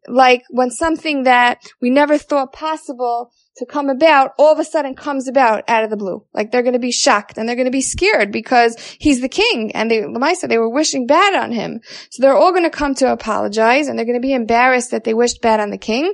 Like 0.08 0.44
when 0.50 0.72
something 0.72 1.24
that 1.24 1.60
we 1.82 1.90
never 1.90 2.18
thought 2.18 2.54
possible 2.54 3.32
to 3.58 3.66
come 3.66 3.90
about 3.90 4.32
all 4.38 4.52
of 4.52 4.60
a 4.60 4.64
sudden 4.64 4.96
comes 4.96 5.28
about 5.28 5.64
out 5.68 5.84
of 5.84 5.90
the 5.90 5.98
blue. 5.98 6.24
Like 6.34 6.52
they're 6.52 6.64
going 6.64 6.74
to 6.74 6.80
be 6.80 6.92
shocked 6.92 7.38
and 7.38 7.48
they're 7.48 7.56
going 7.56 7.66
to 7.66 7.72
be 7.72 7.82
scared 7.82 8.32
because 8.32 8.78
he's 9.00 9.22
the 9.22 9.30
king 9.30 9.72
and 9.74 9.90
they, 9.90 10.02
Lamaisa, 10.02 10.48
they 10.48 10.60
were 10.60 10.70
wishing 10.70 11.08
bad 11.08 11.34
on 11.34 11.52
him. 11.52 11.82
So 12.12 12.22
they're 12.22 12.36
all 12.36 12.52
going 12.52 12.64
to 12.64 12.70
come 12.70 12.94
to 12.96 13.12
apologize 13.12 13.88
and 13.88 13.98
they're 13.98 14.06
going 14.06 14.20
to 14.20 14.28
be 14.28 14.34
embarrassed 14.34 14.92
that 14.92 15.04
they 15.04 15.14
wished 15.14 15.42
bad 15.42 15.60
on 15.60 15.72
the 15.72 15.78
king. 15.78 16.14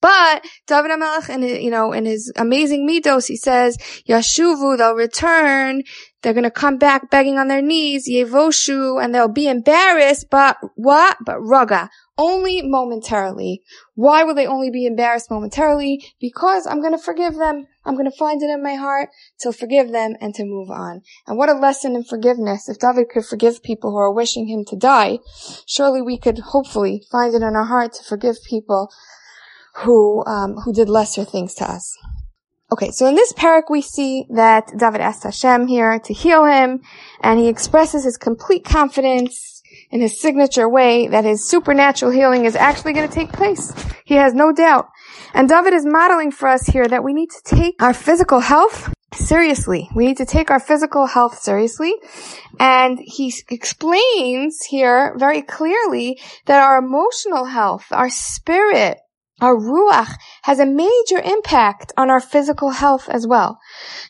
But 0.00 0.46
David 0.66 0.90
in 1.28 1.42
his, 1.42 1.62
you 1.62 1.70
know, 1.70 1.92
in 1.92 2.06
his 2.06 2.32
amazing 2.36 2.88
midos, 2.88 3.28
he 3.28 3.36
says, 3.36 3.76
Yashuvu, 4.08 4.78
they'll 4.78 4.94
return. 4.94 5.82
They're 6.22 6.32
going 6.32 6.44
to 6.44 6.50
come 6.50 6.78
back 6.78 7.10
begging 7.10 7.38
on 7.38 7.48
their 7.48 7.62
knees, 7.62 8.08
Yevoshu, 8.08 9.02
and 9.02 9.14
they'll 9.14 9.28
be 9.28 9.46
embarrassed. 9.46 10.26
But 10.30 10.56
what? 10.74 11.18
But 11.24 11.40
Raga, 11.40 11.90
only 12.20 12.60
momentarily. 12.60 13.62
Why 13.94 14.24
will 14.24 14.34
they 14.34 14.46
only 14.46 14.70
be 14.70 14.84
embarrassed 14.84 15.30
momentarily? 15.30 16.04
Because 16.20 16.66
I'm 16.66 16.80
going 16.80 16.92
to 16.92 17.02
forgive 17.02 17.34
them. 17.34 17.66
I'm 17.86 17.94
going 17.94 18.10
to 18.10 18.16
find 18.16 18.42
it 18.42 18.50
in 18.50 18.62
my 18.62 18.74
heart 18.74 19.08
to 19.40 19.52
forgive 19.52 19.90
them 19.90 20.16
and 20.20 20.34
to 20.34 20.44
move 20.44 20.70
on. 20.70 21.00
And 21.26 21.38
what 21.38 21.48
a 21.48 21.54
lesson 21.54 21.96
in 21.96 22.04
forgiveness. 22.04 22.68
If 22.68 22.78
David 22.78 23.08
could 23.08 23.24
forgive 23.24 23.62
people 23.62 23.90
who 23.90 23.96
are 23.96 24.12
wishing 24.12 24.48
him 24.48 24.66
to 24.66 24.76
die, 24.76 25.20
surely 25.66 26.02
we 26.02 26.18
could 26.18 26.38
hopefully 26.38 27.06
find 27.10 27.34
it 27.34 27.38
in 27.38 27.56
our 27.56 27.64
heart 27.64 27.94
to 27.94 28.04
forgive 28.04 28.36
people 28.46 28.90
who, 29.76 30.22
um, 30.26 30.56
who 30.64 30.74
did 30.74 30.90
lesser 30.90 31.24
things 31.24 31.54
to 31.54 31.64
us. 31.64 31.96
Okay, 32.70 32.90
so 32.90 33.06
in 33.06 33.14
this 33.14 33.32
parak 33.32 33.70
we 33.70 33.80
see 33.80 34.26
that 34.28 34.68
David 34.76 35.00
asked 35.00 35.24
Hashem 35.24 35.68
here 35.68 35.98
to 35.98 36.12
heal 36.12 36.44
him, 36.44 36.82
and 37.22 37.40
he 37.40 37.48
expresses 37.48 38.04
his 38.04 38.18
complete 38.18 38.64
confidence 38.64 39.59
in 39.90 40.00
his 40.00 40.20
signature 40.20 40.68
way 40.68 41.08
that 41.08 41.24
his 41.24 41.48
supernatural 41.48 42.12
healing 42.12 42.44
is 42.44 42.56
actually 42.56 42.92
going 42.92 43.08
to 43.08 43.14
take 43.14 43.32
place. 43.32 43.72
He 44.04 44.14
has 44.14 44.34
no 44.34 44.52
doubt. 44.52 44.88
And 45.34 45.48
David 45.48 45.74
is 45.74 45.86
modeling 45.86 46.30
for 46.30 46.48
us 46.48 46.66
here 46.66 46.86
that 46.86 47.04
we 47.04 47.12
need 47.12 47.30
to 47.30 47.42
take 47.44 47.82
our 47.82 47.94
physical 47.94 48.40
health 48.40 48.92
seriously. 49.12 49.88
We 49.94 50.06
need 50.06 50.18
to 50.18 50.26
take 50.26 50.50
our 50.50 50.60
physical 50.60 51.06
health 51.06 51.38
seriously. 51.38 51.94
And 52.58 52.98
he 53.00 53.32
explains 53.48 54.64
here 54.64 55.14
very 55.18 55.42
clearly 55.42 56.20
that 56.46 56.62
our 56.62 56.78
emotional 56.78 57.44
health, 57.44 57.86
our 57.90 58.10
spirit, 58.10 58.98
our 59.40 59.56
ruach 59.56 60.14
has 60.42 60.58
a 60.58 60.66
major 60.66 61.18
impact 61.18 61.92
on 61.96 62.10
our 62.10 62.20
physical 62.20 62.70
health 62.70 63.08
as 63.08 63.26
well. 63.26 63.58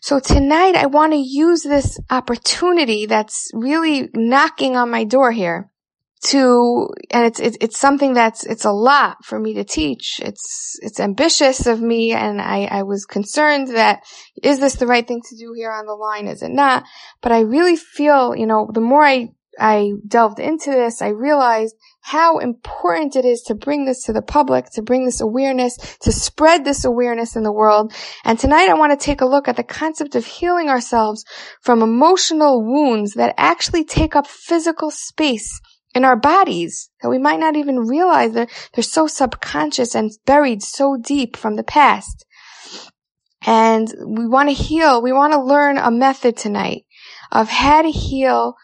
So 0.00 0.20
tonight 0.20 0.76
I 0.76 0.86
want 0.86 1.12
to 1.12 1.18
use 1.18 1.62
this 1.62 1.98
opportunity 2.10 3.06
that's 3.06 3.50
really 3.54 4.08
knocking 4.14 4.76
on 4.76 4.90
my 4.90 5.04
door 5.04 5.32
here 5.32 5.70
to, 6.22 6.88
and 7.10 7.24
it's, 7.24 7.40
it's, 7.40 7.56
it's 7.60 7.78
something 7.78 8.12
that's, 8.12 8.44
it's 8.44 8.64
a 8.64 8.72
lot 8.72 9.24
for 9.24 9.38
me 9.38 9.54
to 9.54 9.64
teach. 9.64 10.20
It's, 10.22 10.78
it's 10.82 11.00
ambitious 11.00 11.66
of 11.66 11.80
me 11.80 12.12
and 12.12 12.40
I, 12.40 12.64
I 12.64 12.82
was 12.82 13.06
concerned 13.06 13.68
that 13.68 14.02
is 14.42 14.60
this 14.60 14.74
the 14.74 14.86
right 14.86 15.06
thing 15.06 15.22
to 15.30 15.36
do 15.36 15.54
here 15.56 15.70
on 15.70 15.86
the 15.86 15.94
line? 15.94 16.26
Is 16.26 16.42
it 16.42 16.50
not? 16.50 16.84
But 17.22 17.32
I 17.32 17.40
really 17.40 17.76
feel, 17.76 18.36
you 18.36 18.46
know, 18.46 18.68
the 18.72 18.82
more 18.82 19.02
I, 19.02 19.30
I 19.60 19.92
delved 20.06 20.40
into 20.40 20.70
this, 20.70 21.02
I 21.02 21.08
realized 21.08 21.76
how 22.00 22.38
important 22.38 23.14
it 23.14 23.26
is 23.26 23.42
to 23.42 23.54
bring 23.54 23.84
this 23.84 24.04
to 24.04 24.12
the 24.12 24.22
public, 24.22 24.70
to 24.70 24.82
bring 24.82 25.04
this 25.04 25.20
awareness, 25.20 25.76
to 26.00 26.12
spread 26.12 26.64
this 26.64 26.84
awareness 26.84 27.36
in 27.36 27.42
the 27.42 27.52
world. 27.52 27.92
And 28.24 28.38
tonight 28.38 28.70
I 28.70 28.74
want 28.74 28.98
to 28.98 29.04
take 29.04 29.20
a 29.20 29.26
look 29.26 29.48
at 29.48 29.56
the 29.56 29.62
concept 29.62 30.14
of 30.14 30.24
healing 30.24 30.70
ourselves 30.70 31.24
from 31.60 31.82
emotional 31.82 32.64
wounds 32.64 33.14
that 33.14 33.34
actually 33.36 33.84
take 33.84 34.16
up 34.16 34.26
physical 34.26 34.90
space 34.90 35.60
in 35.94 36.04
our 36.04 36.16
bodies 36.16 36.88
that 37.02 37.10
we 37.10 37.18
might 37.18 37.40
not 37.40 37.56
even 37.56 37.80
realize 37.80 38.32
that 38.32 38.48
they're 38.72 38.82
so 38.82 39.06
subconscious 39.06 39.94
and 39.94 40.10
buried 40.24 40.62
so 40.62 40.96
deep 40.96 41.36
from 41.36 41.56
the 41.56 41.64
past. 41.64 42.24
And 43.42 43.92
we 44.06 44.26
want 44.26 44.48
to 44.48 44.54
heal. 44.54 45.02
We 45.02 45.12
want 45.12 45.32
to 45.32 45.42
learn 45.42 45.78
a 45.78 45.90
method 45.90 46.36
tonight 46.36 46.84
of 47.32 47.48
how 47.48 47.82
to 47.82 47.90
heal 47.90 48.54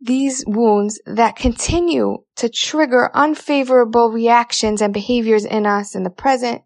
these 0.00 0.44
wounds 0.46 1.00
that 1.06 1.36
continue 1.36 2.18
to 2.36 2.48
trigger 2.48 3.10
unfavorable 3.14 4.10
reactions 4.10 4.82
and 4.82 4.92
behaviors 4.92 5.44
in 5.44 5.66
us 5.66 5.94
in 5.94 6.02
the 6.02 6.10
present. 6.10 6.62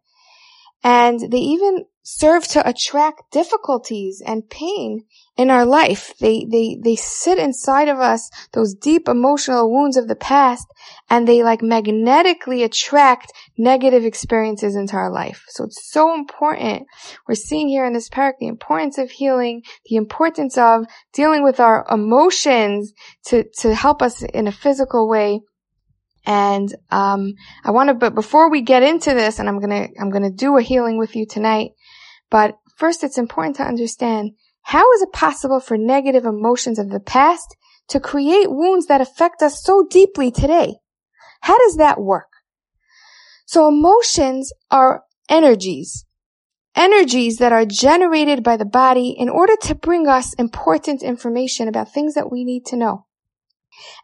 And 0.83 1.21
they 1.21 1.39
even 1.39 1.85
serve 2.03 2.47
to 2.49 2.69
attract 2.69 3.31
difficulties 3.31 4.23
and 4.25 4.49
pain 4.49 5.05
in 5.37 5.51
our 5.51 5.65
life. 5.65 6.13
They, 6.19 6.45
they, 6.45 6.79
they 6.83 6.97
sit 6.97 7.39
inside 7.39 7.89
of 7.89 7.99
us, 7.99 8.31
those 8.53 8.75
deep 8.75 9.09
emotional 9.09 9.71
wounds 9.71 9.97
of 9.97 10.09
the 10.09 10.17
past, 10.17 10.67
and 11.09 11.27
they 11.27 11.43
like 11.43 11.63
magnetically 11.63 12.63
attract 12.63 13.33
negative 13.57 14.05
experiences 14.05 14.77
into 14.77 14.97
our 14.97 15.11
life. 15.11 15.45
So 15.49 15.65
it's 15.65 15.91
so 15.91 16.15
important. 16.15 16.87
We're 17.29 17.35
seeing 17.35 17.69
here 17.69 17.85
in 17.85 17.93
this 17.93 18.09
parak 18.09 18.35
the 18.39 18.49
importance 18.49 18.99
of 18.99 19.11
healing, 19.11 19.63
the 19.87 19.97
importance 19.97 20.57
of 20.59 20.87
dealing 21.13 21.43
with 21.43 21.61
our 21.61 21.87
emotions 21.91 22.93
to, 23.27 23.45
to 23.59 23.75
help 23.75 24.03
us 24.03 24.23
in 24.23 24.47
a 24.47 24.53
physical 24.53 25.09
way. 25.09 25.41
And 26.27 26.75
um, 26.91 27.33
I 27.65 27.71
want 27.71 27.89
to, 27.89 27.95
but 27.95 28.15
before 28.15 28.51
we 28.51 28.61
get 28.61 28.83
into 28.83 29.15
this, 29.15 29.39
and 29.39 29.49
I'm 29.49 29.59
gonna, 29.59 29.89
I'm 29.99 30.11
gonna 30.11 30.31
do 30.31 30.59
a 30.59 30.63
healing 30.63 30.99
with 30.99 31.17
you 31.17 31.27
tonight. 31.27 31.71
But 32.31 32.59
first, 32.77 33.03
it's 33.03 33.19
important 33.19 33.57
to 33.57 33.65
understand 33.65 34.33
how 34.63 34.93
is 34.93 35.03
it 35.03 35.13
possible 35.13 35.61
for 35.61 35.77
negative 35.77 36.25
emotions 36.25 36.79
of 36.79 36.91
the 36.91 37.01
past 37.01 37.57
to 37.89 38.01
create 38.01 38.51
wounds 38.51 38.87
that 38.87 39.01
affect 39.01 39.43
us 39.43 39.63
so 39.63 39.85
deeply 39.91 40.31
today? 40.31 40.77
How 41.43 41.59
does 41.59 41.77
that 41.77 42.01
work? 42.01 42.29
So 43.47 43.67
emotions 43.67 44.53
are 44.71 45.03
energies. 45.29 46.05
Energies 46.77 47.39
that 47.39 47.53
are 47.53 47.65
generated 47.65 48.45
by 48.45 48.57
the 48.57 48.65
body 48.65 49.11
in 49.19 49.29
order 49.29 49.55
to 49.63 49.75
bring 49.75 50.07
us 50.07 50.35
important 50.35 51.03
information 51.03 51.67
about 51.67 51.93
things 51.93 52.15
that 52.15 52.31
we 52.31 52.45
need 52.45 52.65
to 52.67 52.77
know. 52.77 53.07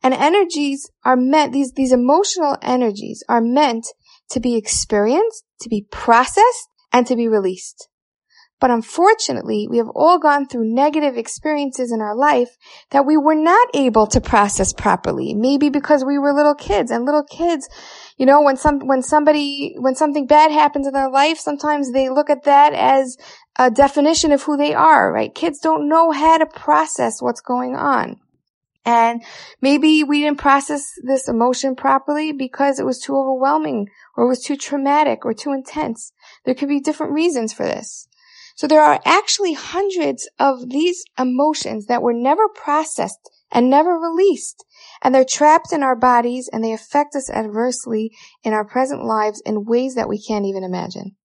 And 0.03 0.15
energies 0.15 0.91
are 1.05 1.17
meant, 1.17 1.53
these, 1.53 1.73
these 1.73 1.93
emotional 1.93 2.57
energies 2.61 3.23
are 3.29 3.41
meant 3.41 3.87
to 4.31 4.41
be 4.41 4.57
experienced, 4.57 5.45
to 5.61 5.69
be 5.69 5.87
processed, 5.93 6.69
and 6.93 7.07
to 7.07 7.15
be 7.15 7.29
released. 7.29 7.89
But 8.59 8.71
unfortunately, 8.71 9.69
we 9.69 9.77
have 9.77 9.91
all 9.95 10.19
gone 10.19 10.47
through 10.47 10.73
negative 10.73 11.19
experiences 11.19 11.93
in 11.93 12.01
our 12.01 12.17
life 12.17 12.57
that 12.91 13.05
we 13.05 13.17
were 13.17 13.35
not 13.35 13.69
able 13.75 14.07
to 14.07 14.21
process 14.21 14.73
properly. 14.73 15.35
Maybe 15.35 15.69
because 15.69 16.05
we 16.05 16.19
were 16.19 16.33
little 16.33 16.55
kids 16.55 16.91
and 16.91 17.05
little 17.05 17.25
kids, 17.25 17.69
you 18.17 18.25
know, 18.25 18.41
when 18.41 18.57
some, 18.57 18.81
when 18.87 19.03
somebody, 19.03 19.75
when 19.79 19.95
something 19.95 20.27
bad 20.27 20.51
happens 20.51 20.87
in 20.87 20.95
their 20.95 21.11
life, 21.11 21.39
sometimes 21.39 21.93
they 21.93 22.09
look 22.09 22.31
at 22.31 22.45
that 22.45 22.73
as 22.73 23.19
a 23.59 23.71
definition 23.71 24.33
of 24.33 24.43
who 24.43 24.57
they 24.57 24.73
are, 24.73 25.13
right? 25.13 25.35
Kids 25.35 25.59
don't 25.59 25.89
know 25.89 26.11
how 26.11 26.39
to 26.39 26.47
process 26.47 27.21
what's 27.21 27.43
going 27.43 27.77
on. 27.77 28.21
And 28.87 29.23
maybe 29.61 30.05
we 30.05 30.23
didn't 30.23 30.39
process 30.39 30.93
this 31.03 31.29
emotion 31.29 31.75
properly 31.75 32.31
because 32.31 32.79
it 32.79 32.87
was 32.87 33.01
too 33.01 33.17
overwhelming 33.17 33.89
or 34.17 34.25
it 34.25 34.29
was 34.29 34.45
too 34.45 34.57
traumatic 34.57 35.27
or 35.27 35.35
too 35.35 35.53
intense. 35.53 36.13
There 36.45 36.55
could 36.55 36.69
be 36.69 36.79
different 36.79 37.13
reasons 37.13 37.53
for 37.53 37.65
this. 37.65 38.06
So 38.57 38.67
there 38.67 38.83
are 38.83 39.01
actually 39.05 39.53
hundreds 39.53 40.29
of 40.39 40.71
these 40.71 41.05
emotions 41.19 41.87
that 41.87 42.03
were 42.03 42.15
never 42.15 42.49
processed 42.49 43.31
and 43.53 43.69
never 43.69 43.99
released. 43.99 44.65
And 45.03 45.15
they're 45.15 45.27
trapped 45.27 45.73
in 45.75 45.83
our 45.83 45.95
bodies 45.95 46.49
and 46.51 46.65
they 46.65 46.73
affect 46.73 47.15
us 47.15 47.31
adversely 47.31 48.11
in 48.43 48.55
our 48.55 48.65
present 48.65 49.05
lives 49.05 49.43
in 49.45 49.67
ways 49.67 49.95
that 49.95 50.09
we 50.09 50.21
can't 50.21 50.47
even 50.47 50.65
imagine. 50.65 51.17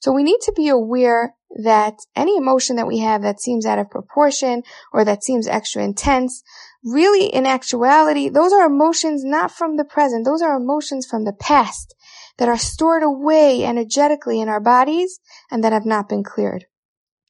So 0.00 0.12
we 0.12 0.22
need 0.22 0.40
to 0.42 0.52
be 0.56 0.68
aware 0.68 1.34
that 1.62 1.94
any 2.16 2.38
emotion 2.38 2.76
that 2.76 2.86
we 2.86 2.98
have 2.98 3.20
that 3.22 3.40
seems 3.40 3.66
out 3.66 3.78
of 3.78 3.90
proportion 3.90 4.62
or 4.92 5.04
that 5.04 5.22
seems 5.22 5.46
extra 5.46 5.84
intense, 5.84 6.42
really 6.82 7.26
in 7.26 7.44
actuality, 7.44 8.30
those 8.30 8.52
are 8.52 8.66
emotions 8.66 9.22
not 9.24 9.50
from 9.50 9.76
the 9.76 9.84
present. 9.84 10.24
Those 10.24 10.40
are 10.40 10.56
emotions 10.56 11.06
from 11.06 11.24
the 11.24 11.34
past 11.34 11.94
that 12.38 12.48
are 12.48 12.58
stored 12.58 13.02
away 13.02 13.64
energetically 13.64 14.40
in 14.40 14.48
our 14.48 14.60
bodies 14.60 15.20
and 15.50 15.62
that 15.62 15.72
have 15.72 15.86
not 15.86 16.08
been 16.08 16.24
cleared. 16.24 16.66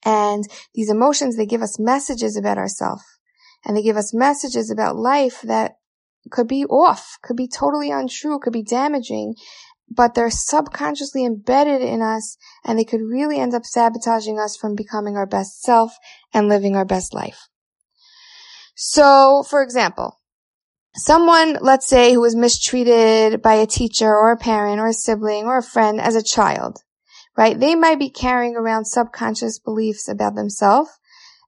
And 0.05 0.45
these 0.75 0.91
emotions, 0.91 1.37
they 1.37 1.47
give 1.47 1.63
us 1.63 1.79
messages 1.79 2.37
about 2.37 2.59
ourselves 2.59 3.05
and 3.65 3.77
they 3.77 3.83
give 3.83 3.97
us 3.97 4.15
messages 4.15 4.71
about 4.71 4.97
life 4.97 5.41
that 5.43 5.77
could 6.31 6.49
be 6.49 6.65
off, 6.65 7.19
could 7.23 7.37
be 7.37 7.49
totally 7.49 7.91
untrue, 7.91 8.39
could 8.39 8.53
be 8.53 8.63
damaging, 8.63 9.35
but 9.89 10.15
they're 10.15 10.31
subconsciously 10.31 11.25
embedded 11.25 11.83
in 11.83 12.01
us 12.01 12.37
and 12.65 12.79
they 12.79 12.85
could 12.85 13.01
really 13.01 13.39
end 13.39 13.55
up 13.55 13.65
sabotaging 13.65 14.39
us 14.39 14.57
from 14.57 14.75
becoming 14.75 15.17
our 15.17 15.27
best 15.27 15.63
self 15.63 15.93
and 16.33 16.49
living 16.49 16.77
our 16.77 16.85
best 16.85 17.13
life. 17.13 17.49
So, 18.75 19.45
for 19.49 19.63
example, 19.63 20.19
someone, 20.95 21.59
let's 21.61 21.87
say, 21.87 22.13
who 22.13 22.21
was 22.21 22.37
mistreated 22.37 23.43
by 23.43 23.55
a 23.55 23.67
teacher 23.67 24.09
or 24.09 24.33
a 24.33 24.37
parent 24.37 24.81
or 24.81 24.89
a 24.89 24.93
sibling 24.93 25.45
or 25.45 25.59
a 25.59 25.63
friend 25.63 26.01
as 26.01 26.15
a 26.15 26.23
child, 26.23 26.79
right? 27.37 27.59
They 27.59 27.75
might 27.75 27.99
be 27.99 28.11
carrying 28.11 28.57
around 28.57 28.87
subconscious 28.87 29.59
beliefs 29.59 30.09
about 30.09 30.35
themselves 30.35 30.91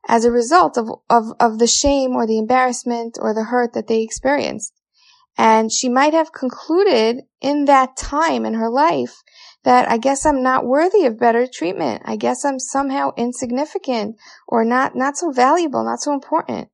as 0.07 0.25
a 0.25 0.31
result 0.31 0.77
of, 0.77 0.89
of, 1.09 1.33
of 1.41 1.59
the 1.59 1.67
shame 1.67 2.13
or 2.13 2.27
the 2.27 2.39
embarrassment 2.39 3.19
or 3.21 3.35
the 3.35 3.45
hurt 3.45 3.73
that 3.75 3.87
they 3.87 4.03
experienced. 4.03 4.73
And 5.37 5.73
she 5.73 5.89
might 5.89 6.15
have 6.15 6.33
concluded 6.33 7.23
in 7.41 7.65
that 7.65 7.97
time 7.97 8.47
in 8.47 8.55
her 8.55 8.71
life 8.71 9.23
that 9.65 9.91
I 9.91 9.97
guess 9.97 10.25
I'm 10.25 10.43
not 10.43 10.67
worthy 10.67 11.07
of 11.07 11.19
better 11.19 11.49
treatment. 11.53 12.03
I 12.05 12.17
guess 12.17 12.45
I'm 12.45 12.61
somehow 12.61 13.11
insignificant 13.17 14.17
or 14.47 14.65
not, 14.65 14.95
not 14.95 15.17
so 15.17 15.33
valuable, 15.33 15.85
not 15.85 16.01
so 16.01 16.13
important. 16.13 16.69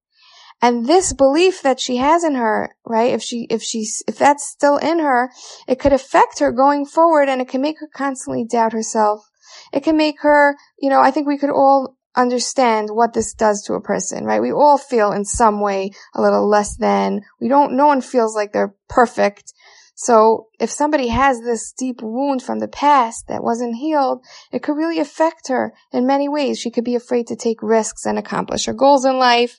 And 0.63 0.87
this 0.87 1.13
belief 1.13 1.63
that 1.63 1.81
she 1.81 1.97
has 1.97 2.23
in 2.23 2.35
her, 2.35 2.75
right? 2.85 3.13
If 3.13 3.23
she, 3.23 3.47
if 3.49 3.63
she's, 3.63 4.03
if 4.07 4.19
that's 4.19 4.47
still 4.47 4.77
in 4.77 4.99
her, 4.99 5.31
it 5.67 5.79
could 5.79 5.93
affect 5.93 6.39
her 6.41 6.53
going 6.53 6.85
forward 6.85 7.29
and 7.29 7.41
it 7.41 7.49
can 7.49 7.63
make 7.63 7.81
her 7.81 7.89
constantly 7.93 8.45
doubt 8.45 8.73
herself. 8.73 9.31
It 9.73 9.83
can 9.83 9.97
make 9.97 10.21
her, 10.21 10.57
you 10.79 10.91
know, 10.91 11.01
I 11.01 11.11
think 11.11 11.27
we 11.27 11.39
could 11.39 11.51
all 11.51 11.97
understand 12.17 12.91
what 12.91 13.15
this 13.15 13.33
does 13.33 13.63
to 13.63 13.75
a 13.75 13.81
person, 13.81 14.25
right? 14.25 14.43
We 14.43 14.53
all 14.53 14.79
feel 14.79 15.13
in 15.13 15.25
some 15.25 15.61
way 15.61 15.93
a 16.15 16.21
little 16.21 16.49
less 16.49 16.77
than. 16.77 17.23
We 17.41 17.49
don't, 17.49 17.77
no 17.77 17.87
one 17.87 18.01
feels 18.01 18.35
like 18.35 18.53
they're 18.53 18.75
perfect. 18.89 19.53
So 19.95 20.49
if 20.59 20.71
somebody 20.71 21.09
has 21.09 21.41
this 21.41 21.73
deep 21.73 22.01
wound 22.03 22.43
from 22.43 22.59
the 22.59 22.69
past 22.69 23.29
that 23.29 23.45
wasn't 23.45 23.77
healed, 23.77 24.25
it 24.51 24.63
could 24.63 24.77
really 24.77 24.99
affect 24.99 25.49
her 25.49 25.75
in 25.93 26.07
many 26.07 26.29
ways. 26.29 26.59
She 26.59 26.71
could 26.71 26.85
be 26.85 26.95
afraid 26.95 27.27
to 27.27 27.37
take 27.37 27.63
risks 27.63 28.07
and 28.07 28.19
accomplish 28.19 28.65
her 28.65 28.73
goals 28.73 29.05
in 29.05 29.19
life. 29.19 29.59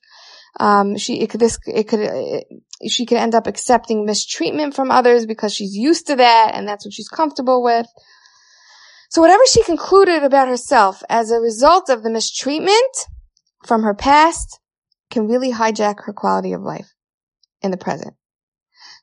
Um, 0.60 0.98
she, 0.98 1.22
it 1.22 1.30
could, 1.30 1.40
this, 1.40 1.58
it 1.66 1.88
could, 1.88 2.02
it, 2.02 2.46
she 2.90 3.06
could 3.06 3.18
end 3.18 3.36
up 3.36 3.48
accepting 3.48 4.06
mistreatment 4.06 4.76
from 4.76 4.92
others 4.92 5.26
because 5.26 5.54
she's 5.54 5.76
used 5.76 6.08
to 6.08 6.16
that 6.18 6.52
and 6.54 6.68
that's 6.68 6.86
what 6.86 6.94
she's 6.94 7.08
comfortable 7.08 7.64
with. 7.64 7.88
So 9.10 9.22
whatever 9.22 9.44
she 9.46 9.64
concluded 9.64 10.24
about 10.24 10.48
herself 10.48 11.04
as 11.10 11.32
a 11.32 11.40
result 11.40 11.90
of 11.90 12.04
the 12.04 12.10
mistreatment 12.10 13.08
from 13.66 13.84
her 13.84 13.94
past 13.94 14.60
can 15.10 15.28
really 15.28 15.52
hijack 15.52 16.06
her 16.06 16.14
quality 16.14 16.54
of 16.54 16.62
life 16.62 16.94
in 17.62 17.72
the 17.72 17.78
present. 17.78 18.14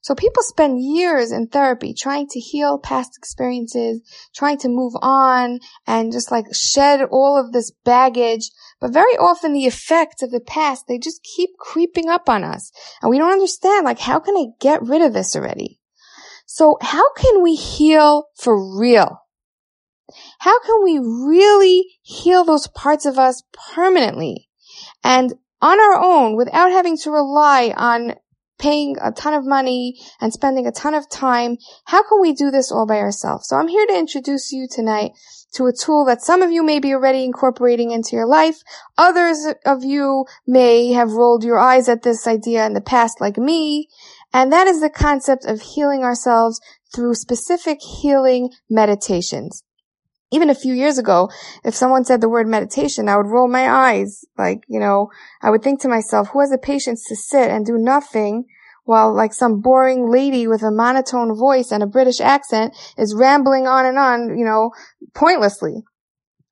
So 0.09 0.14
people 0.14 0.42
spend 0.42 0.83
years 0.83 1.33
in 1.33 1.49
therapy 1.49 1.92
trying 1.92 2.29
to 2.29 2.40
heal 2.40 2.79
past 2.79 3.11
experiences, 3.18 4.01
trying 4.35 4.57
to 4.61 4.71
move 4.71 4.94
on 5.03 5.59
and 5.87 6.12
just 6.12 6.31
like 6.31 6.47
shed 6.55 7.03
all 7.11 7.38
of 7.38 7.53
this 7.53 7.73
baggage. 7.85 8.51
But 8.81 8.94
very 8.94 9.18
often 9.18 9.53
the 9.53 9.66
effects 9.66 10.23
of 10.23 10.31
the 10.31 10.40
past, 10.40 10.87
they 10.88 10.97
just 10.97 11.23
keep 11.23 11.51
creeping 11.59 12.09
up 12.09 12.31
on 12.31 12.42
us. 12.42 12.73
And 13.03 13.11
we 13.11 13.18
don't 13.18 13.33
understand, 13.33 13.85
like, 13.85 13.99
how 13.99 14.18
can 14.18 14.35
I 14.35 14.47
get 14.59 14.81
rid 14.81 15.03
of 15.03 15.12
this 15.12 15.37
already? 15.37 15.79
So 16.47 16.79
how 16.81 17.12
can 17.12 17.42
we 17.42 17.55
heal 17.55 18.29
for 18.35 18.79
real? 18.79 19.18
How 20.38 20.59
can 20.61 20.83
we 20.85 20.99
really 20.99 21.85
heal 22.01 22.44
those 22.44 22.66
parts 22.68 23.05
of 23.05 23.18
us 23.18 23.42
permanently 23.75 24.49
and 25.05 25.35
on 25.61 25.79
our 25.79 26.03
own 26.03 26.35
without 26.35 26.71
having 26.71 26.97
to 26.97 27.11
rely 27.11 27.75
on 27.77 28.14
paying 28.59 28.97
a 29.01 29.12
ton 29.12 29.35
of 29.35 29.47
money 29.47 29.99
and 30.21 30.33
spending 30.33 30.66
a 30.66 30.73
ton 30.73 30.94
of 30.94 31.09
time. 31.09 31.57
How 31.87 32.03
can 32.03 32.21
we 32.21 32.33
do 32.33 32.51
this 32.51 32.73
all 32.73 32.87
by 32.87 32.99
ourselves? 32.99 33.49
So 33.49 33.57
I'm 33.57 33.68
here 33.68 33.87
to 33.87 33.99
introduce 33.99 34.53
you 34.53 34.66
tonight 34.71 35.12
to 35.55 35.66
a 35.66 35.73
tool 35.73 36.05
that 36.07 36.23
some 36.23 36.42
of 36.42 36.51
you 36.51 36.62
may 36.62 36.79
be 36.79 36.92
already 36.92 37.25
incorporating 37.25 37.90
into 37.90 38.16
your 38.16 38.27
life. 38.27 38.57
Others 38.97 39.55
of 39.64 39.85
you 39.85 40.27
may 40.47 40.92
have 40.92 41.12
rolled 41.12 41.44
your 41.44 41.59
eyes 41.59 41.88
at 41.88 42.03
this 42.03 42.27
idea 42.27 42.66
in 42.66 42.75
the 42.75 42.81
past 42.81 43.21
like 43.21 43.38
me. 43.38 43.88
And 44.33 44.53
that 44.53 44.66
is 44.66 44.81
the 44.81 44.90
concept 44.90 45.44
of 45.47 45.62
healing 45.62 46.03
ourselves 46.03 46.61
through 46.94 47.14
specific 47.14 47.81
healing 47.81 48.51
meditations 48.68 49.62
even 50.31 50.51
a 50.51 50.55
few 50.55 50.75
years 50.75 50.99
ago, 50.99 51.31
if 51.64 51.75
someone 51.75 52.05
said 52.05 52.21
the 52.21 52.29
word 52.29 52.47
meditation, 52.47 53.09
I 53.09 53.17
would 53.17 53.27
roll 53.27 53.49
my 53.49 53.69
eyes. 53.69 54.25
Like, 54.37 54.64
you 54.69 54.79
know, 54.79 55.11
I 55.43 55.51
would 55.51 55.62
think 55.62 55.81
to 55.81 55.88
myself, 55.88 56.29
who 56.29 56.41
has 56.41 56.51
the 56.51 56.59
patience 56.59 57.05
to 57.09 57.17
sit 57.17 57.51
and 57.51 57.64
do 57.64 57.79
nothing 57.79 58.45
while 58.85 59.14
like 59.14 59.35
some 59.35 59.61
boring 59.61 60.11
lady 60.11 60.47
with 60.47 60.62
a 60.62 60.71
monotone 60.71 61.37
voice 61.37 61.73
and 61.73 61.83
a 61.83 61.87
British 61.87 62.21
accent 62.21 62.75
is 62.97 63.14
rambling 63.14 63.67
on 63.67 63.87
and 63.87 63.99
on, 63.99 64.38
you 64.38 64.45
know, 64.45 64.71
pointlessly. 65.14 65.85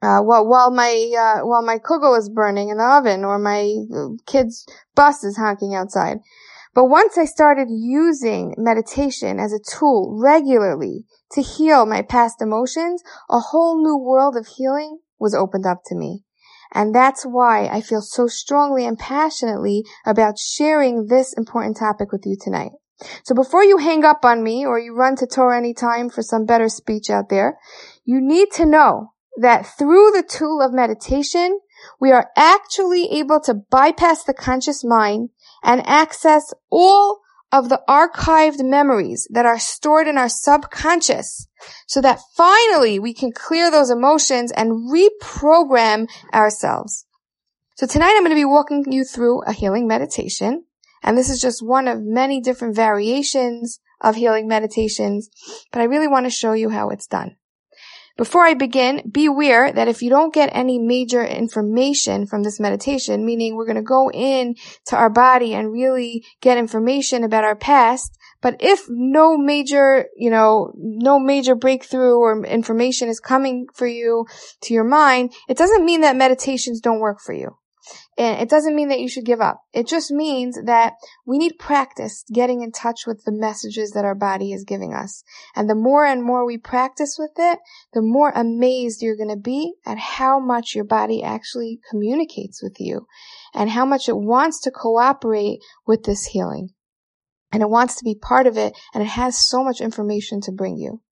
Uh, 0.02 0.20
while, 0.20 0.46
while 0.46 0.70
my, 0.70 1.10
uh, 1.18 1.46
while 1.46 1.62
my 1.62 1.78
kugel 1.78 2.18
is 2.18 2.28
burning 2.28 2.68
in 2.68 2.76
the 2.76 2.84
oven 2.84 3.24
or 3.24 3.38
my 3.38 3.74
uh, 3.94 4.08
kid's 4.26 4.66
bus 4.94 5.24
is 5.24 5.38
honking 5.38 5.74
outside. 5.74 6.18
But 6.74 6.84
once 6.84 7.16
I 7.16 7.24
started 7.24 7.68
using 7.70 8.54
meditation 8.58 9.40
as 9.40 9.54
a 9.54 9.58
tool 9.58 10.18
regularly 10.20 11.06
to 11.32 11.42
heal 11.42 11.86
my 11.86 12.02
past 12.02 12.40
emotions, 12.40 13.02
a 13.28 13.38
whole 13.38 13.82
new 13.82 13.96
world 13.96 14.36
of 14.36 14.46
healing 14.46 14.98
was 15.18 15.34
opened 15.34 15.66
up 15.66 15.80
to 15.86 15.94
me. 15.94 16.22
And 16.72 16.94
that's 16.94 17.24
why 17.24 17.66
I 17.66 17.80
feel 17.80 18.02
so 18.02 18.26
strongly 18.26 18.86
and 18.86 18.98
passionately 18.98 19.84
about 20.04 20.38
sharing 20.38 21.06
this 21.06 21.32
important 21.32 21.76
topic 21.78 22.12
with 22.12 22.22
you 22.26 22.36
tonight. 22.40 22.72
So 23.24 23.34
before 23.34 23.64
you 23.64 23.78
hang 23.78 24.04
up 24.04 24.24
on 24.24 24.42
me 24.42 24.64
or 24.64 24.78
you 24.78 24.94
run 24.94 25.16
to 25.16 25.26
TorahAnytime 25.26 26.12
for 26.12 26.22
some 26.22 26.44
better 26.44 26.68
speech 26.68 27.10
out 27.10 27.28
there, 27.28 27.58
you 28.04 28.20
need 28.20 28.50
to 28.52 28.66
know 28.66 29.12
that 29.40 29.66
through 29.66 30.12
the 30.12 30.24
tool 30.26 30.62
of 30.62 30.72
meditation, 30.72 31.60
we 32.00 32.10
are 32.10 32.30
actually 32.36 33.10
able 33.10 33.40
to 33.40 33.54
bypass 33.54 34.24
the 34.24 34.34
conscious 34.34 34.82
mind 34.82 35.28
and 35.62 35.86
access 35.86 36.54
all 36.70 37.20
of 37.56 37.70
the 37.70 37.80
archived 37.88 38.62
memories 38.62 39.26
that 39.30 39.46
are 39.46 39.58
stored 39.58 40.06
in 40.06 40.18
our 40.18 40.28
subconscious 40.28 41.48
so 41.86 42.02
that 42.02 42.20
finally 42.36 42.98
we 42.98 43.14
can 43.14 43.32
clear 43.32 43.70
those 43.70 43.90
emotions 43.90 44.52
and 44.52 44.92
reprogram 44.92 46.06
ourselves. 46.34 47.06
So 47.76 47.86
tonight 47.86 48.12
I'm 48.14 48.22
going 48.22 48.30
to 48.30 48.34
be 48.34 48.44
walking 48.44 48.84
you 48.92 49.04
through 49.04 49.42
a 49.44 49.52
healing 49.52 49.88
meditation. 49.88 50.64
And 51.02 51.16
this 51.16 51.30
is 51.30 51.40
just 51.40 51.64
one 51.64 51.88
of 51.88 52.02
many 52.02 52.42
different 52.42 52.76
variations 52.76 53.80
of 54.02 54.16
healing 54.16 54.46
meditations, 54.48 55.30
but 55.72 55.80
I 55.80 55.84
really 55.84 56.08
want 56.08 56.26
to 56.26 56.30
show 56.30 56.52
you 56.52 56.68
how 56.68 56.90
it's 56.90 57.06
done. 57.06 57.36
Before 58.16 58.44
I 58.44 58.54
begin, 58.54 59.02
be 59.10 59.26
aware 59.26 59.70
that 59.70 59.88
if 59.88 60.00
you 60.00 60.08
don't 60.08 60.32
get 60.32 60.48
any 60.52 60.78
major 60.78 61.22
information 61.22 62.26
from 62.26 62.42
this 62.42 62.58
meditation, 62.58 63.26
meaning 63.26 63.54
we're 63.54 63.66
going 63.66 63.76
to 63.76 63.82
go 63.82 64.10
in 64.10 64.54
to 64.86 64.96
our 64.96 65.10
body 65.10 65.52
and 65.52 65.70
really 65.70 66.24
get 66.40 66.56
information 66.56 67.24
about 67.24 67.44
our 67.44 67.56
past, 67.56 68.16
but 68.40 68.56
if 68.60 68.86
no 68.88 69.36
major, 69.36 70.06
you 70.16 70.30
know, 70.30 70.72
no 70.76 71.18
major 71.18 71.54
breakthrough 71.54 72.16
or 72.16 72.42
information 72.46 73.08
is 73.08 73.20
coming 73.20 73.66
for 73.74 73.86
you 73.86 74.24
to 74.62 74.72
your 74.72 74.84
mind, 74.84 75.32
it 75.48 75.58
doesn't 75.58 75.84
mean 75.84 76.00
that 76.00 76.16
meditations 76.16 76.80
don't 76.80 77.00
work 77.00 77.20
for 77.20 77.34
you. 77.34 77.56
And 78.18 78.40
it 78.40 78.48
doesn't 78.48 78.74
mean 78.74 78.88
that 78.88 79.00
you 79.00 79.08
should 79.08 79.26
give 79.26 79.42
up. 79.42 79.60
It 79.74 79.86
just 79.86 80.10
means 80.10 80.58
that 80.64 80.94
we 81.26 81.36
need 81.36 81.58
practice 81.58 82.24
getting 82.32 82.62
in 82.62 82.72
touch 82.72 83.06
with 83.06 83.22
the 83.24 83.32
messages 83.32 83.90
that 83.90 84.06
our 84.06 84.14
body 84.14 84.52
is 84.52 84.64
giving 84.64 84.94
us. 84.94 85.22
And 85.54 85.68
the 85.68 85.74
more 85.74 86.06
and 86.06 86.22
more 86.22 86.46
we 86.46 86.56
practice 86.56 87.16
with 87.18 87.32
it, 87.36 87.58
the 87.92 88.00
more 88.00 88.32
amazed 88.34 89.02
you're 89.02 89.16
going 89.16 89.28
to 89.28 89.36
be 89.36 89.74
at 89.84 89.98
how 89.98 90.40
much 90.40 90.74
your 90.74 90.84
body 90.84 91.22
actually 91.22 91.78
communicates 91.90 92.62
with 92.62 92.76
you 92.80 93.06
and 93.52 93.68
how 93.68 93.84
much 93.84 94.08
it 94.08 94.16
wants 94.16 94.62
to 94.62 94.70
cooperate 94.70 95.58
with 95.86 96.04
this 96.04 96.26
healing. 96.26 96.70
And 97.52 97.62
it 97.62 97.68
wants 97.68 97.96
to 97.96 98.04
be 98.04 98.14
part 98.14 98.46
of 98.46 98.56
it 98.56 98.72
and 98.94 99.02
it 99.02 99.10
has 99.10 99.46
so 99.46 99.62
much 99.62 99.82
information 99.82 100.40
to 100.42 100.52
bring 100.52 100.78
you. 100.78 101.02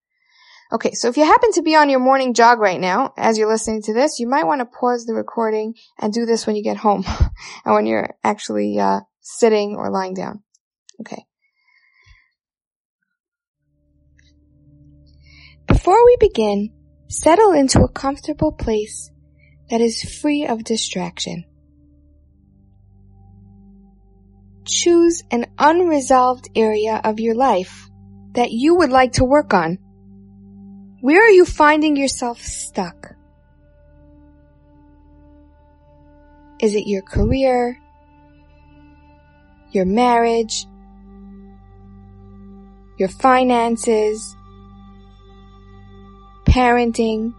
Okay, 0.73 0.93
so 0.93 1.09
if 1.09 1.17
you 1.17 1.25
happen 1.25 1.53
to 1.53 1.63
be 1.63 1.77
on 1.77 1.91
your 1.91 2.01
morning 2.01 2.35
jog 2.35 2.59
right 2.59 2.81
now, 2.81 3.13
as 3.17 3.39
you're 3.39 3.51
listening 3.51 3.83
to 3.83 3.95
this, 3.95 4.19
you 4.19 4.27
might 4.27 4.47
want 4.47 4.61
to 4.61 4.65
pause 4.65 5.05
the 5.05 5.15
recording 5.15 5.75
and 5.99 6.13
do 6.13 6.25
this 6.25 6.47
when 6.47 6.57
you 6.57 6.63
get 6.63 6.79
home 6.79 7.05
and 7.65 7.75
when 7.75 7.87
you're 7.87 8.15
actually 8.25 8.79
uh, 8.79 9.01
sitting 9.21 9.77
or 9.77 9.91
lying 9.91 10.15
down. 10.15 10.43
Okay. 11.01 11.27
Before 15.67 16.05
we 16.05 16.17
begin, 16.19 16.71
settle 17.09 17.53
into 17.53 17.81
a 17.81 17.89
comfortable 17.89 18.53
place 18.53 19.11
that 19.71 19.81
is 19.81 20.03
free 20.21 20.47
of 20.47 20.65
distraction. 20.65 21.45
Choose 24.67 25.23
an 25.31 25.47
unresolved 25.59 26.49
area 26.57 27.01
of 27.05 27.21
your 27.21 27.35
life 27.35 27.89
that 28.33 28.51
you 28.51 28.77
would 28.77 28.91
like 28.91 29.13
to 29.13 29.25
work 29.25 29.53
on. 29.53 29.79
Where 31.05 31.23
are 31.23 31.29
you 31.29 31.45
finding 31.45 31.97
yourself 31.97 32.41
stuck? 32.41 33.15
Is 36.59 36.75
it 36.75 36.87
your 36.87 37.03
career? 37.03 37.79
Your 39.71 39.85
marriage? 39.85 40.65
Your 42.97 43.11
finances? 43.11 44.35
Parenting? 46.47 47.35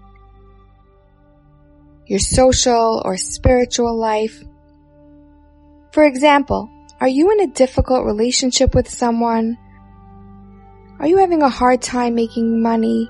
Your 2.06 2.20
social 2.20 3.02
or 3.04 3.18
spiritual 3.18 3.98
life? 3.98 4.44
For 5.92 6.06
example, 6.06 6.70
are 7.02 7.08
you 7.08 7.32
in 7.32 7.42
a 7.42 7.52
difficult 7.52 8.06
relationship 8.06 8.76
with 8.76 8.88
someone? 8.88 9.58
Are 11.00 11.08
you 11.08 11.18
having 11.18 11.42
a 11.42 11.50
hard 11.50 11.82
time 11.82 12.14
making 12.14 12.62
money? 12.62 13.10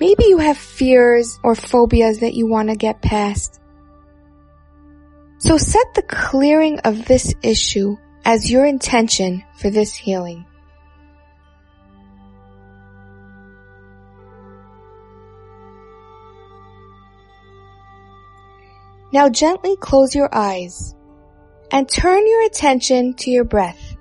Maybe 0.00 0.24
you 0.24 0.38
have 0.38 0.58
fears 0.58 1.38
or 1.42 1.54
phobias 1.54 2.20
that 2.20 2.34
you 2.34 2.46
want 2.46 2.68
to 2.68 2.76
get 2.76 3.00
past. 3.00 3.60
So 5.38 5.56
set 5.56 5.94
the 5.94 6.02
clearing 6.02 6.80
of 6.80 7.04
this 7.04 7.34
issue 7.42 7.96
as 8.24 8.50
your 8.50 8.64
intention 8.64 9.44
for 9.58 9.70
this 9.70 9.94
healing. 9.94 10.46
Now 19.12 19.28
gently 19.28 19.76
close 19.76 20.12
your 20.12 20.28
eyes 20.34 20.96
and 21.70 21.88
turn 21.88 22.26
your 22.26 22.46
attention 22.46 23.14
to 23.14 23.30
your 23.30 23.44
breath. 23.44 23.96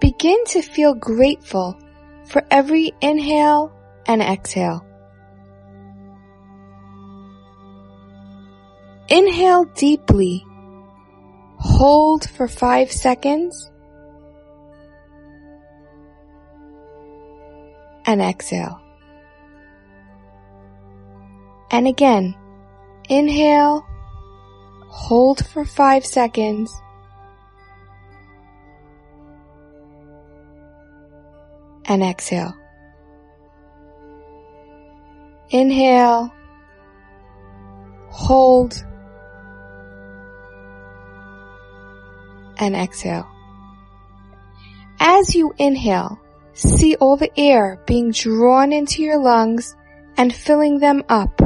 Begin 0.00 0.42
to 0.46 0.62
feel 0.62 0.94
grateful 0.94 1.78
for 2.26 2.44
every 2.50 2.92
inhale 3.00 3.72
and 4.06 4.22
exhale. 4.22 4.84
Inhale 9.08 9.64
deeply. 9.64 10.44
Hold 11.58 12.28
for 12.28 12.48
five 12.48 12.90
seconds. 12.90 13.70
And 18.04 18.20
exhale. 18.20 18.80
And 21.70 21.88
again, 21.88 22.34
inhale, 23.08 23.84
hold 24.88 25.44
for 25.46 25.64
five 25.64 26.06
seconds, 26.06 26.72
and 31.86 32.02
exhale. 32.02 32.56
Inhale, 35.50 36.32
hold, 38.08 38.84
and 42.58 42.74
exhale. 42.74 43.28
As 44.98 45.34
you 45.34 45.54
inhale, 45.58 46.18
see 46.54 46.96
all 46.96 47.16
the 47.16 47.30
air 47.38 47.80
being 47.86 48.10
drawn 48.10 48.72
into 48.72 49.02
your 49.02 49.18
lungs 49.18 49.76
and 50.16 50.34
filling 50.34 50.78
them 50.78 51.04
up, 51.08 51.40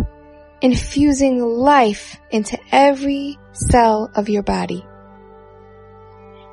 infusing 0.63 1.43
life 1.43 2.19
into 2.31 2.59
every 2.73 3.39
cell 3.53 4.11
of 4.15 4.29
your 4.29 4.43
body. 4.43 4.87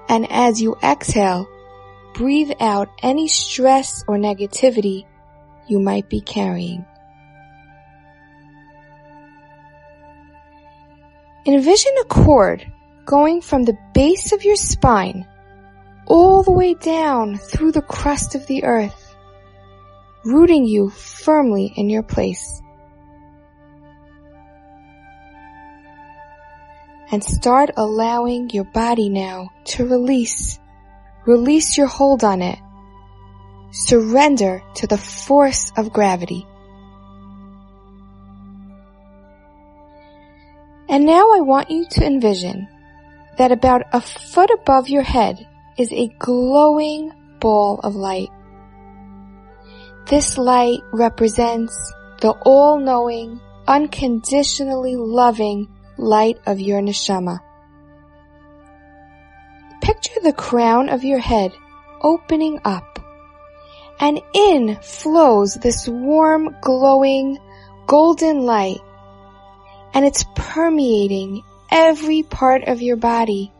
And 0.10 0.30
as 0.32 0.62
you 0.62 0.76
exhale, 0.84 1.47
breathe 2.17 2.51
out 2.60 2.89
any 3.03 3.27
stress 3.27 4.03
or 4.08 4.17
negativity 4.17 5.06
you 5.67 5.80
might 5.80 6.10
be 6.10 6.19
carrying. 6.19 6.84
Envision 11.45 11.93
a 12.01 12.06
cord 12.06 12.65
going 13.06 13.39
from 13.39 13.63
the 13.63 13.77
base 13.93 14.32
of 14.32 14.43
your 14.43 14.56
spine 14.56 15.27
all 16.08 16.41
the 16.41 16.51
way 16.51 16.73
down 16.73 17.38
through 17.38 17.71
the 17.71 17.84
crust 17.84 18.34
of 18.34 18.47
the 18.47 18.63
earth, 18.63 19.15
rooting 20.25 20.65
you 20.65 20.89
firmly 20.89 21.71
in 21.75 21.88
your 21.88 22.03
place. 22.03 22.62
And 27.12 27.23
start 27.23 27.69
allowing 27.77 28.49
your 28.49 28.65
body 28.65 29.08
now 29.08 29.49
to 29.65 29.86
release 29.86 30.60
Release 31.27 31.77
your 31.77 31.87
hold 31.87 32.23
on 32.23 32.41
it. 32.41 32.57
Surrender 33.71 34.63
to 34.75 34.87
the 34.87 34.97
force 34.97 35.73
of 35.75 35.91
gravity. 35.91 36.47
And 40.87 41.05
now 41.05 41.35
I 41.35 41.41
want 41.41 41.69
you 41.69 41.85
to 41.91 42.05
envision 42.05 42.69
that 43.37 43.51
about 43.51 43.83
a 43.91 43.99
foot 43.99 44.49
above 44.49 44.87
your 44.87 45.03
head 45.03 45.45
is 45.77 45.91
a 45.91 46.07
glowing 46.17 47.11
ball 47.41 47.81
of 47.83 47.93
light. 47.93 48.29
This 50.07 50.37
light 50.37 50.79
represents 50.93 51.75
the 52.21 52.31
all-knowing, 52.31 53.41
unconditionally 53.67 54.95
loving 54.95 55.67
light 55.97 56.39
of 56.45 56.61
your 56.61 56.81
neshama. 56.81 57.41
Picture 59.88 60.19
the 60.21 60.34
crown 60.34 60.89
of 60.89 61.06
your 61.06 61.19
head 61.19 61.54
opening 62.02 62.60
up 62.65 63.00
and 64.02 64.19
in 64.34 64.78
flows 64.82 65.56
this 65.56 65.88
warm, 65.88 66.54
glowing, 66.62 67.38
golden 67.86 68.41
light 68.41 68.82
and 69.93 70.04
it's 70.04 70.26
permeating 70.36 71.41
every 71.71 72.21
part 72.21 72.65
of 72.67 72.82
your 72.82 72.97
body. 72.97 73.54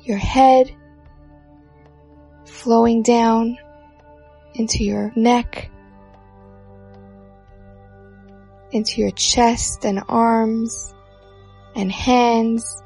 Your 0.00 0.16
head 0.16 0.74
flowing 2.46 3.02
down 3.02 3.58
into 4.54 4.82
your 4.82 5.12
neck, 5.14 5.70
into 8.70 9.02
your 9.02 9.10
chest 9.10 9.84
and 9.84 10.02
arms 10.08 10.94
and 11.76 11.92
hands, 11.92 12.82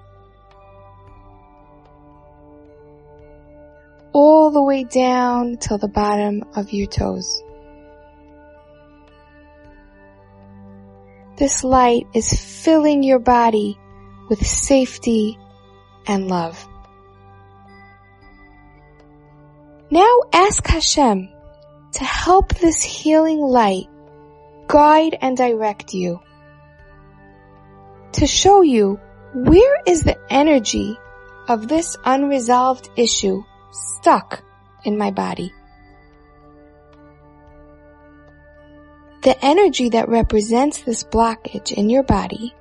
all 4.12 4.50
the 4.50 4.62
way 4.62 4.84
down 4.84 5.56
till 5.56 5.78
the 5.78 5.88
bottom 5.88 6.42
of 6.54 6.72
your 6.72 6.86
toes. 6.86 7.42
This 11.36 11.64
light 11.64 12.06
is 12.14 12.30
filling 12.32 13.02
your 13.02 13.18
body 13.18 13.78
with 14.28 14.46
safety 14.46 15.38
and 16.06 16.28
love. 16.28 16.66
Now 19.90 20.20
ask 20.32 20.66
Hashem 20.66 21.28
to 21.92 22.04
help 22.04 22.54
this 22.54 22.82
healing 22.82 23.40
light 23.40 23.88
guide 24.66 25.18
and 25.20 25.36
direct 25.36 25.94
you. 25.94 26.20
To 28.12 28.26
show 28.26 28.62
you 28.62 29.00
where 29.34 29.82
is 29.86 30.02
the 30.02 30.18
energy 30.30 30.98
of 31.48 31.68
this 31.68 31.96
unresolved 32.04 32.88
issue 32.96 33.42
stuck 33.72 34.42
in 34.84 34.96
my 34.96 35.10
body. 35.10 35.52
The 39.22 39.36
energy 39.44 39.90
that 39.90 40.08
represents 40.08 40.82
this 40.82 41.04
blockage 41.04 41.72
in 41.72 41.90
your 41.90 42.02
body 42.02 42.54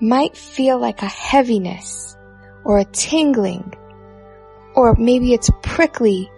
might 0.00 0.36
feel 0.36 0.78
like 0.78 1.02
a 1.02 1.06
heaviness 1.06 2.16
or 2.64 2.78
a 2.78 2.84
tingling 2.84 3.74
or 4.74 4.94
maybe 4.96 5.32
it's 5.32 5.50
prickly. 5.62 6.30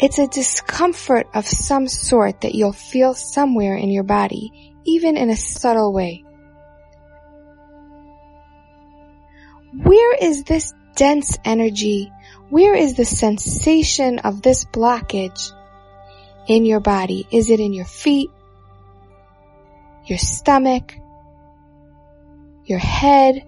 It's 0.00 0.18
a 0.18 0.28
discomfort 0.28 1.28
of 1.34 1.46
some 1.46 1.88
sort 1.88 2.42
that 2.42 2.54
you'll 2.54 2.72
feel 2.72 3.14
somewhere 3.14 3.76
in 3.76 3.90
your 3.90 4.04
body, 4.04 4.74
even 4.84 5.16
in 5.16 5.28
a 5.30 5.36
subtle 5.36 5.92
way. 5.92 6.24
Where 9.82 10.14
is 10.16 10.44
this 10.44 10.72
dense 10.94 11.38
energy? 11.44 12.10
Where 12.50 12.74
is 12.74 12.94
the 12.94 13.04
sensation 13.04 14.20
of 14.20 14.42
this 14.42 14.64
blockage 14.64 15.52
in 16.46 16.64
your 16.64 16.80
body? 16.80 17.26
Is 17.30 17.50
it 17.50 17.60
in 17.60 17.72
your 17.72 17.84
feet? 17.84 18.30
your 20.08 20.18
stomach, 20.18 20.94
your 22.64 22.78
head, 22.78 23.44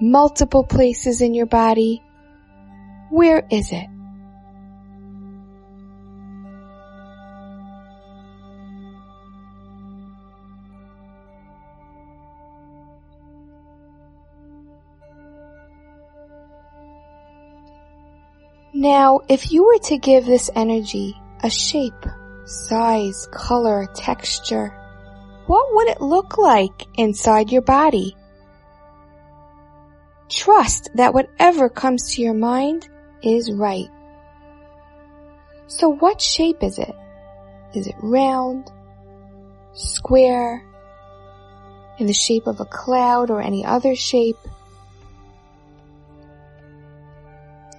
multiple 0.00 0.64
places 0.64 1.20
in 1.20 1.34
your 1.34 1.46
body. 1.46 2.02
Where 3.10 3.46
is 3.50 3.72
it? 3.72 3.86
Now, 18.76 19.20
if 19.26 19.50
you 19.52 19.64
were 19.64 19.78
to 19.84 19.96
give 19.96 20.26
this 20.26 20.50
energy 20.54 21.18
a 21.42 21.48
shape, 21.48 22.04
size, 22.44 23.26
color, 23.32 23.86
texture. 23.94 24.68
What 25.46 25.74
would 25.74 25.88
it 25.88 26.02
look 26.02 26.36
like 26.36 26.84
inside 26.98 27.50
your 27.50 27.62
body? 27.62 28.14
Trust 30.28 30.90
that 30.94 31.14
whatever 31.14 31.70
comes 31.70 32.14
to 32.14 32.22
your 32.22 32.34
mind 32.34 32.86
is 33.22 33.50
right. 33.50 33.88
So 35.68 35.88
what 35.88 36.20
shape 36.20 36.62
is 36.62 36.78
it? 36.78 36.94
Is 37.74 37.86
it 37.86 37.94
round, 38.02 38.70
square, 39.72 40.62
in 41.98 42.06
the 42.06 42.12
shape 42.12 42.46
of 42.46 42.60
a 42.60 42.66
cloud 42.66 43.30
or 43.30 43.40
any 43.40 43.64
other 43.64 43.96
shape? 43.96 44.36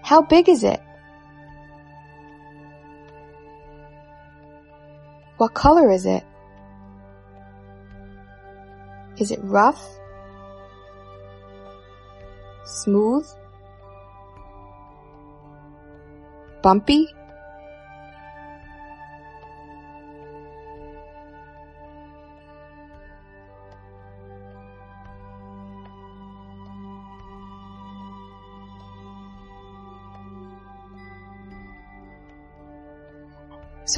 How 0.01 0.23
big 0.23 0.49
is 0.49 0.63
it? 0.63 0.81
What 5.37 5.53
color 5.53 5.91
is 5.91 6.05
it? 6.05 6.23
Is 9.17 9.31
it 9.31 9.39
rough? 9.43 9.83
Smooth? 12.65 13.27
Bumpy? 16.61 17.07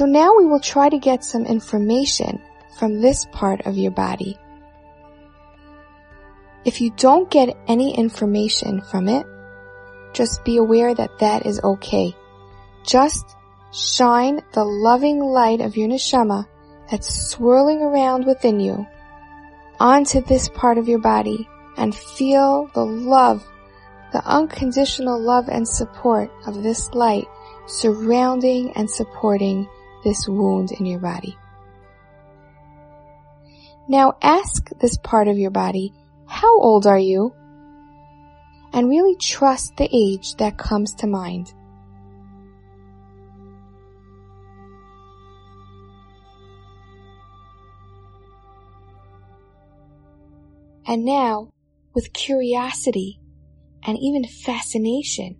So 0.00 0.06
now 0.06 0.34
we 0.34 0.46
will 0.46 0.60
try 0.60 0.88
to 0.88 0.98
get 0.98 1.22
some 1.22 1.44
information 1.44 2.40
from 2.78 3.02
this 3.02 3.26
part 3.32 3.66
of 3.66 3.76
your 3.76 3.90
body. 3.90 4.38
If 6.64 6.80
you 6.80 6.90
don't 6.96 7.30
get 7.30 7.54
any 7.68 7.94
information 7.94 8.80
from 8.80 9.08
it, 9.10 9.26
just 10.14 10.42
be 10.42 10.56
aware 10.56 10.94
that 10.94 11.18
that 11.18 11.44
is 11.44 11.60
okay. 11.62 12.16
Just 12.82 13.36
shine 13.74 14.40
the 14.54 14.64
loving 14.64 15.20
light 15.20 15.60
of 15.60 15.76
your 15.76 15.90
neshama 15.90 16.46
that's 16.90 17.28
swirling 17.28 17.82
around 17.82 18.24
within 18.24 18.58
you 18.58 18.86
onto 19.78 20.22
this 20.22 20.48
part 20.48 20.78
of 20.78 20.88
your 20.88 21.00
body 21.00 21.46
and 21.76 21.94
feel 21.94 22.70
the 22.72 22.86
love, 22.86 23.46
the 24.14 24.24
unconditional 24.24 25.20
love 25.20 25.50
and 25.50 25.68
support 25.68 26.30
of 26.46 26.62
this 26.62 26.90
light 26.94 27.28
surrounding 27.66 28.72
and 28.72 28.88
supporting 28.90 29.68
this 30.04 30.28
wound 30.28 30.72
in 30.72 30.86
your 30.86 31.00
body. 31.00 31.36
Now 33.88 34.16
ask 34.22 34.70
this 34.78 34.96
part 34.98 35.28
of 35.28 35.38
your 35.38 35.50
body, 35.50 35.92
how 36.26 36.60
old 36.60 36.86
are 36.86 36.98
you? 36.98 37.34
And 38.72 38.88
really 38.88 39.16
trust 39.16 39.76
the 39.76 39.88
age 39.92 40.36
that 40.36 40.56
comes 40.56 40.94
to 40.96 41.08
mind. 41.08 41.52
And 50.86 51.04
now, 51.04 51.52
with 51.94 52.12
curiosity 52.12 53.20
and 53.82 53.98
even 53.98 54.24
fascination, 54.24 55.36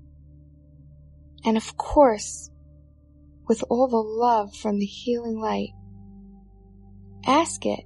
and 1.45 1.57
of 1.57 1.77
course, 1.77 2.50
with 3.51 3.65
all 3.69 3.89
the 3.89 3.97
love 3.97 4.55
from 4.55 4.79
the 4.79 4.87
healing 4.87 5.37
light. 5.37 5.71
Ask 7.27 7.67
it. 7.67 7.81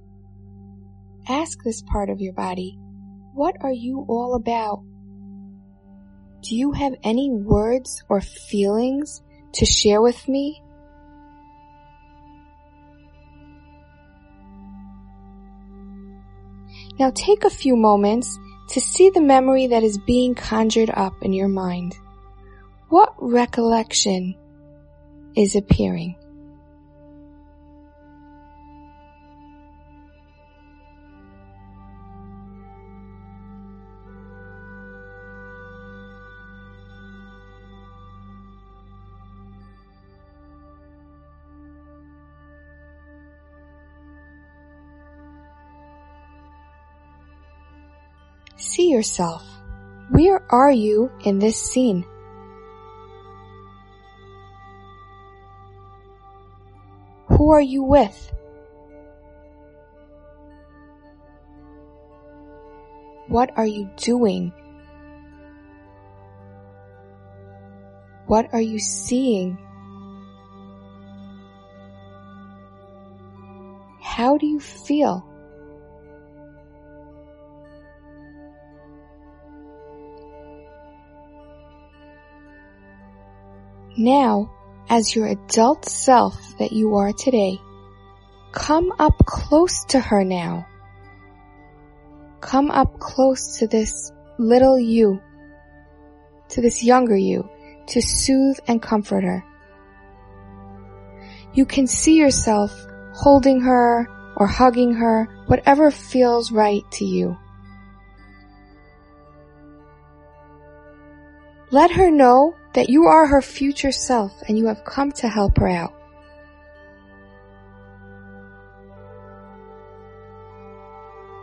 Ask 1.27 1.63
this 1.63 1.81
part 1.81 2.11
of 2.11 2.21
your 2.21 2.33
body, 2.33 2.77
what 3.33 3.55
are 3.61 3.71
you 3.71 4.05
all 4.07 4.35
about? 4.35 4.83
Do 6.41 6.55
you 6.55 6.73
have 6.73 6.93
any 7.03 7.31
words 7.31 8.03
or 8.09 8.21
feelings 8.21 9.23
to 9.53 9.65
share 9.65 10.03
with 10.03 10.27
me? 10.27 10.61
Now 16.99 17.09
take 17.09 17.43
a 17.43 17.49
few 17.49 17.75
moments 17.75 18.37
to 18.69 18.79
see 18.79 19.09
the 19.09 19.19
memory 19.19 19.65
that 19.65 19.81
is 19.81 19.97
being 19.97 20.35
conjured 20.35 20.91
up 20.93 21.23
in 21.23 21.33
your 21.33 21.47
mind. 21.47 21.97
What 22.89 23.15
recollection 23.17 24.35
is 25.35 25.55
appearing. 25.55 26.15
See 48.57 48.89
yourself. 48.91 49.43
Where 50.09 50.41
are 50.51 50.71
you 50.71 51.11
in 51.23 51.39
this 51.39 51.55
scene? 51.55 52.05
Who 57.45 57.51
are 57.51 57.61
you 57.61 57.83
with? 57.83 58.33
What 63.27 63.51
are 63.55 63.67
you 63.67 63.87
doing? 63.97 64.51
What 68.25 68.51
are 68.51 68.61
you 68.61 68.79
seeing? 68.79 69.59
How 74.01 74.39
do 74.39 74.47
you 74.47 74.59
feel? 74.59 75.23
Now, 83.95 84.49
as 84.89 85.15
your 85.15 85.27
adult 85.27 85.85
self 85.85 86.57
that 86.59 86.71
you 86.71 86.95
are 86.95 87.11
today, 87.13 87.59
come 88.51 88.93
up 88.99 89.17
close 89.25 89.85
to 89.85 89.99
her 89.99 90.23
now. 90.23 90.65
Come 92.41 92.69
up 92.71 92.99
close 92.99 93.59
to 93.59 93.67
this 93.67 94.11
little 94.37 94.79
you, 94.79 95.21
to 96.49 96.61
this 96.61 96.83
younger 96.83 97.17
you, 97.17 97.49
to 97.87 98.01
soothe 98.01 98.57
and 98.67 98.81
comfort 98.81 99.23
her. 99.23 99.43
You 101.53 101.65
can 101.65 101.87
see 101.87 102.17
yourself 102.17 102.71
holding 103.13 103.61
her 103.61 104.07
or 104.35 104.47
hugging 104.47 104.93
her, 104.95 105.25
whatever 105.47 105.89
feels 105.91 106.51
right 106.51 106.83
to 106.91 107.05
you. 107.05 107.37
Let 111.75 111.91
her 111.91 112.09
know 112.09 112.55
that 112.73 112.87
you 112.87 113.03
are 113.07 113.27
her 113.27 113.41
future 113.41 113.91
self 113.91 114.31
and 114.47 114.57
you 114.57 114.67
have 114.67 114.85
come 114.85 115.11
to 115.19 115.27
help 115.27 115.57
her 115.57 115.67
out. 115.67 115.93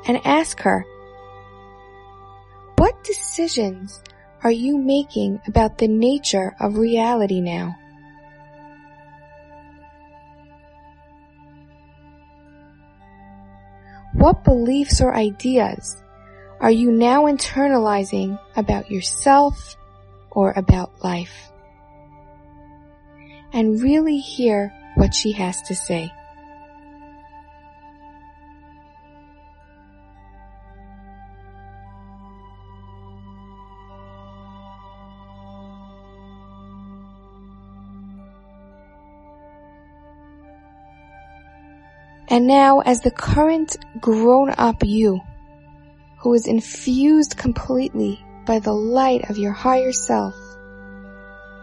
And 0.09 0.19
ask 0.25 0.59
her, 0.61 0.87
what 2.79 3.05
decisions 3.05 4.03
are 4.43 4.51
you 4.51 4.79
making 4.79 5.43
about 5.47 5.77
the 5.77 5.89
nature 5.89 6.57
of 6.59 6.79
reality 6.79 7.43
now? 7.43 7.77
What 14.15 14.45
beliefs 14.45 15.03
or 15.03 15.15
ideas 15.15 16.03
are 16.59 16.71
you 16.71 16.91
now 16.91 17.27
internalizing 17.27 18.39
about 18.57 18.91
yourself 18.91 19.77
or 20.35 20.53
about 20.57 21.05
life? 21.05 21.53
And 23.53 23.81
really 23.83 24.19
hear 24.19 24.73
what 24.97 25.15
she 25.15 25.33
has 25.33 25.61
to 25.63 25.75
say. 25.75 26.11
And 42.29 42.47
now 42.47 42.81
as 42.81 43.03
the 43.03 43.11
current 43.11 43.77
grown 44.01 44.55
up 44.57 44.83
you, 44.83 45.21
who 46.17 46.33
is 46.33 46.47
infused 46.47 47.37
completely 47.37 48.25
by 48.45 48.59
the 48.59 48.73
light 48.73 49.31
of 49.31 49.39
your 49.39 49.53
higher 49.53 49.93
self, 49.93 50.35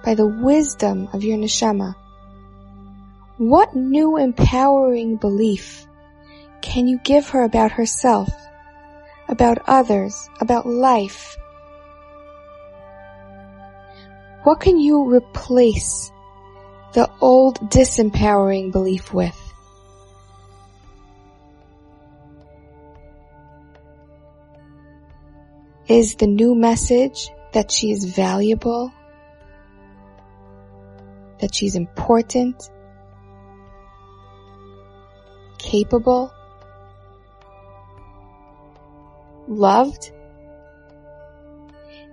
by 0.04 0.16
the 0.16 0.28
wisdom 0.28 1.10
of 1.14 1.24
your 1.24 1.38
neshama, 1.38 1.96
what 3.38 3.76
new 3.76 4.18
empowering 4.18 5.16
belief 5.16 5.86
can 6.62 6.88
you 6.88 7.00
give 7.04 7.30
her 7.30 7.44
about 7.44 7.72
herself, 7.72 8.30
about 9.28 9.60
others, 9.68 10.30
about 10.42 10.66
life? 10.66 11.38
What 14.44 14.60
can 14.60 14.80
you 14.80 15.10
replace 15.10 16.12
the 16.94 17.10
old 17.22 17.60
disempowering 17.70 18.72
belief 18.72 19.14
with? 19.14 19.49
Is 25.90 26.18
the 26.18 26.28
new 26.28 26.54
message 26.54 27.32
that 27.54 27.72
she 27.72 27.90
is 27.90 28.06
valuable? 28.06 28.94
That 31.40 31.56
she's 31.56 31.76
important? 31.76 32.70
Capable? 35.58 36.32
Loved? 39.48 40.12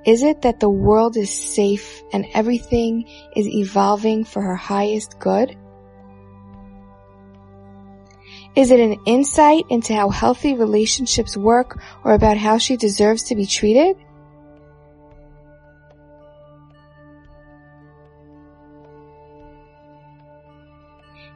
Is 0.07 0.23
it 0.23 0.41
that 0.41 0.59
the 0.59 0.71
world 0.71 1.19
is 1.19 1.31
safe 1.31 2.03
and 2.15 2.25
everything 2.33 3.07
is 3.37 3.47
evolving 3.47 4.25
for 4.25 4.41
her 4.41 4.57
highest 4.57 5.19
good? 5.19 5.55
Is 8.57 8.71
it 8.71 8.81
an 8.81 8.97
insight 9.05 9.67
into 9.69 9.95
how 9.95 10.09
healthy 10.09 10.55
relationships 10.55 11.37
work 11.37 11.79
or 12.03 12.15
about 12.15 12.39
how 12.39 12.57
she 12.57 12.79
deserves 12.79 13.25
to 13.25 13.37
be 13.37 13.45
treated? 13.45 13.97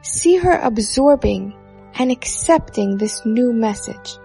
See 0.01 0.37
her 0.37 0.57
absorbing 0.57 1.53
and 1.99 2.11
accepting 2.11 2.97
this 2.97 3.23
new 3.23 3.53
message. 3.53 4.17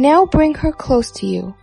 Now 0.00 0.24
bring 0.24 0.54
her 0.54 0.72
close 0.72 1.10
to 1.20 1.26
you 1.26 1.54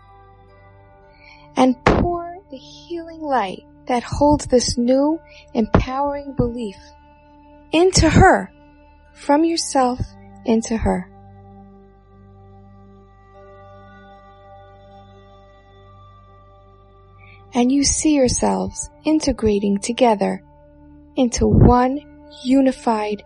and 1.56 1.76
pour 1.84 2.38
the 2.52 2.58
healing 2.58 3.20
light 3.20 3.64
that 3.88 4.04
holds 4.04 4.46
this 4.46 4.78
new 4.78 5.20
empowering 5.56 6.34
belief 6.34 6.78
into 7.72 8.08
her, 8.08 8.52
from 9.16 9.44
yourself 9.44 10.00
into 10.46 10.78
her. 10.78 11.10
And 17.56 17.72
you 17.72 17.84
see 17.84 18.14
yourselves 18.14 18.92
integrating 19.04 19.80
together 19.80 20.44
into 21.16 21.48
one 21.48 22.02
unified 22.44 23.24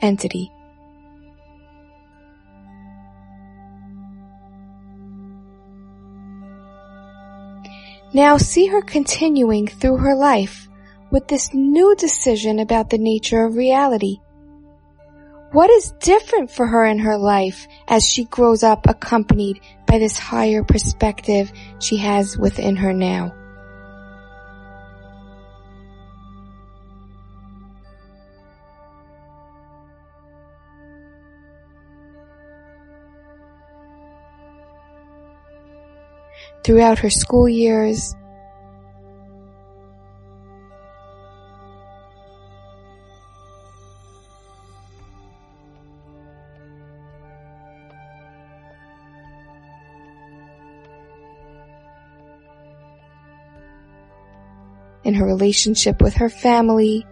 entity. 0.00 0.52
Now 8.12 8.38
see 8.38 8.66
her 8.66 8.82
continuing 8.82 9.68
through 9.68 9.98
her 9.98 10.16
life 10.16 10.68
with 11.10 11.28
this 11.28 11.54
new 11.54 11.94
decision 11.96 12.58
about 12.58 12.90
the 12.90 12.98
nature 12.98 13.44
of 13.44 13.54
reality. 13.54 14.18
What 15.52 15.70
is 15.70 15.92
different 16.00 16.50
for 16.50 16.66
her 16.66 16.84
in 16.84 17.00
her 17.00 17.18
life 17.18 17.66
as 17.88 18.04
she 18.04 18.24
grows 18.24 18.62
up 18.62 18.88
accompanied 18.88 19.60
by 19.86 19.98
this 19.98 20.18
higher 20.18 20.62
perspective 20.62 21.52
she 21.80 21.96
has 21.98 22.36
within 22.36 22.76
her 22.76 22.92
now? 22.92 23.32
Throughout 36.64 36.98
her 37.00 37.10
school 37.10 37.48
years. 37.48 38.14
In 55.02 55.14
her 55.14 55.24
relationship 55.24 56.00
with 56.02 56.14
her 56.14 56.28
family, 56.28 57.06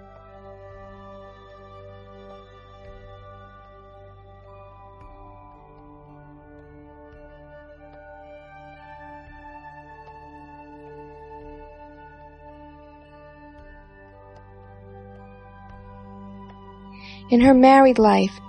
in 17.31 17.41
her 17.41 17.55
married 17.55 17.99
life, 17.99 18.41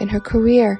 in 0.00 0.08
her 0.08 0.20
career. 0.20 0.78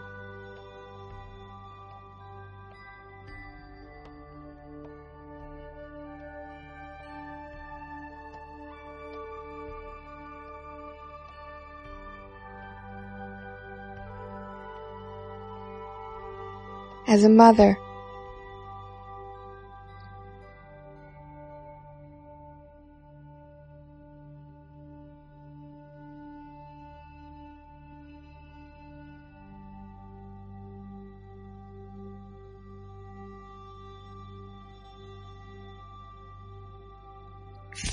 As 17.09 17.23
a 17.23 17.29
mother, 17.29 17.79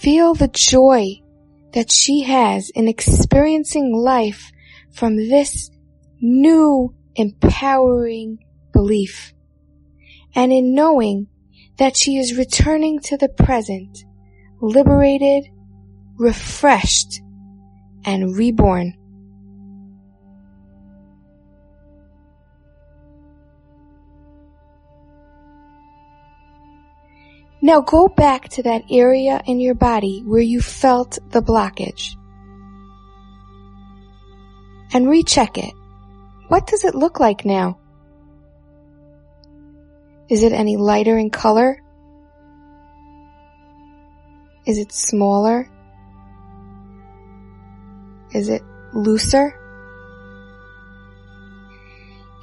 Feel 0.03 0.33
the 0.33 0.49
joy 0.49 1.21
that 1.71 1.89
she 1.89 2.23
has 2.23 2.69
in 2.71 2.89
experiencing 2.89 3.95
life 3.95 4.51
from 4.91 5.15
this 5.15 5.69
new 6.19 6.93
empowering 7.15 8.42
belief 8.73 9.33
and 10.35 10.51
in 10.51 10.75
knowing 10.75 11.27
that 11.77 11.95
she 11.95 12.17
is 12.17 12.37
returning 12.37 12.99
to 12.99 13.17
the 13.17 13.29
present, 13.29 14.03
liberated, 14.61 15.45
refreshed, 16.17 17.21
and 18.05 18.35
reborn. 18.35 18.97
Now 27.61 27.79
go 27.79 28.09
back 28.09 28.49
to 28.49 28.63
that 28.63 28.83
area 28.91 29.41
in 29.45 29.61
your 29.61 29.73
body 29.73 30.21
where 30.25 30.41
you 30.41 30.61
felt 30.61 31.17
the 31.29 31.41
blockage 31.41 32.15
and 34.93 35.09
recheck 35.09 35.57
it. 35.57 35.73
What 36.49 36.67
does 36.67 36.83
it 36.83 36.93
look 36.93 37.21
like 37.21 37.45
now? 37.45 37.79
Is 40.33 40.41
it 40.41 40.51
any 40.51 40.77
lighter 40.77 41.15
in 41.15 41.29
color? 41.29 41.79
Is 44.65 44.79
it 44.79 44.91
smaller? 44.91 45.69
Is 48.33 48.49
it 48.49 48.63
looser? 48.93 49.53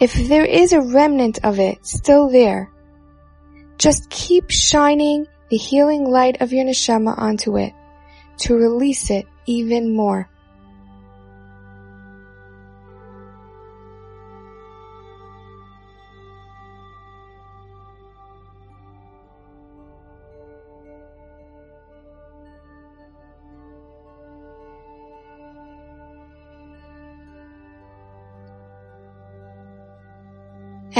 If 0.00 0.14
there 0.28 0.44
is 0.44 0.72
a 0.72 0.80
remnant 0.80 1.40
of 1.42 1.58
it 1.58 1.84
still 1.84 2.30
there, 2.30 2.70
just 3.76 4.08
keep 4.08 4.50
shining 4.50 5.26
the 5.48 5.56
healing 5.56 6.04
light 6.08 6.40
of 6.40 6.52
your 6.52 6.66
neshama 6.66 7.18
onto 7.18 7.58
it 7.58 7.72
to 8.42 8.54
release 8.54 9.10
it 9.10 9.26
even 9.46 9.96
more. 9.96 10.29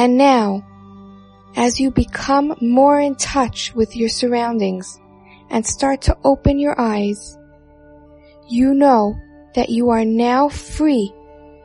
And 0.01 0.17
now, 0.17 0.65
as 1.57 1.79
you 1.79 1.91
become 1.91 2.57
more 2.63 2.99
in 2.99 3.17
touch 3.17 3.75
with 3.75 3.95
your 3.95 4.09
surroundings 4.09 4.99
and 5.51 5.67
start 5.67 6.01
to 6.03 6.17
open 6.25 6.59
your 6.59 6.75
eyes, 6.81 7.37
you 8.49 8.73
know 8.73 9.15
that 9.55 9.69
you 9.69 9.91
are 9.91 10.07
now 10.07 10.49
free 10.49 11.13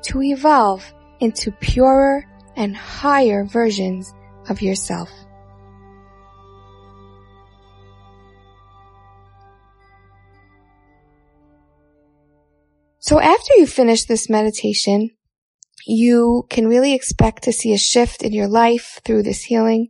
to 0.08 0.22
evolve 0.22 0.84
into 1.22 1.50
purer 1.62 2.26
and 2.58 2.76
higher 2.76 3.46
versions 3.46 4.14
of 4.50 4.62
yourself. 4.62 5.10
So 13.00 13.18
after 13.18 13.54
you 13.56 13.66
finish 13.66 14.04
this 14.04 14.30
meditation, 14.30 15.12
you 15.86 16.46
can 16.50 16.68
really 16.68 16.94
expect 16.94 17.44
to 17.44 17.54
see 17.54 17.74
a 17.74 17.78
shift 17.78 18.24
in 18.24 18.34
your 18.34 18.48
life 18.48 19.00
through 19.06 19.24
this 19.24 19.44
healing. 19.44 19.90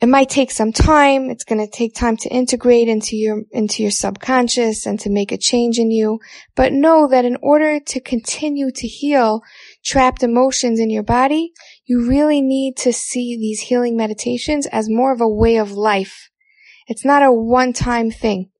It 0.00 0.08
might 0.08 0.28
take 0.28 0.50
some 0.50 0.72
time. 0.72 1.30
It's 1.30 1.44
going 1.44 1.64
to 1.64 1.70
take 1.70 1.94
time 1.94 2.16
to 2.18 2.28
integrate 2.28 2.88
into 2.88 3.16
your, 3.16 3.42
into 3.52 3.82
your 3.82 3.92
subconscious 3.92 4.84
and 4.84 5.00
to 5.00 5.08
make 5.08 5.32
a 5.32 5.38
change 5.38 5.78
in 5.78 5.90
you. 5.90 6.18
But 6.56 6.72
know 6.72 7.08
that 7.08 7.24
in 7.24 7.38
order 7.40 7.80
to 7.80 8.00
continue 8.00 8.70
to 8.72 8.86
heal 8.86 9.40
trapped 9.84 10.22
emotions 10.22 10.80
in 10.80 10.90
your 10.90 11.04
body, 11.04 11.52
you 11.86 12.06
really 12.06 12.42
need 12.42 12.76
to 12.78 12.92
see 12.92 13.36
these 13.36 13.60
healing 13.60 13.96
meditations 13.96 14.66
as 14.66 14.90
more 14.90 15.12
of 15.12 15.20
a 15.20 15.28
way 15.28 15.56
of 15.56 15.72
life. 15.72 16.28
It's 16.86 17.04
not 17.04 17.22
a 17.22 17.32
one-time 17.32 18.10
thing. 18.10 18.50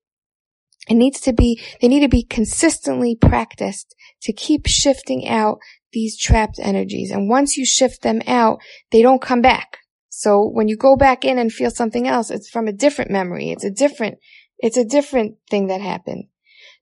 It 0.88 0.94
needs 0.94 1.20
to 1.20 1.32
be, 1.32 1.60
they 1.80 1.88
need 1.88 2.00
to 2.00 2.08
be 2.08 2.24
consistently 2.24 3.16
practiced 3.16 3.94
to 4.22 4.32
keep 4.32 4.66
shifting 4.66 5.28
out 5.28 5.58
these 5.92 6.18
trapped 6.18 6.58
energies. 6.60 7.10
And 7.10 7.28
once 7.28 7.56
you 7.56 7.64
shift 7.64 8.02
them 8.02 8.20
out, 8.26 8.58
they 8.90 9.00
don't 9.00 9.22
come 9.22 9.40
back. 9.40 9.78
So 10.08 10.48
when 10.48 10.68
you 10.68 10.76
go 10.76 10.96
back 10.96 11.24
in 11.24 11.38
and 11.38 11.52
feel 11.52 11.70
something 11.70 12.06
else, 12.06 12.30
it's 12.30 12.50
from 12.50 12.68
a 12.68 12.72
different 12.72 13.10
memory. 13.10 13.50
It's 13.50 13.64
a 13.64 13.70
different, 13.70 14.18
it's 14.58 14.76
a 14.76 14.84
different 14.84 15.36
thing 15.50 15.68
that 15.68 15.80
happened. 15.80 16.24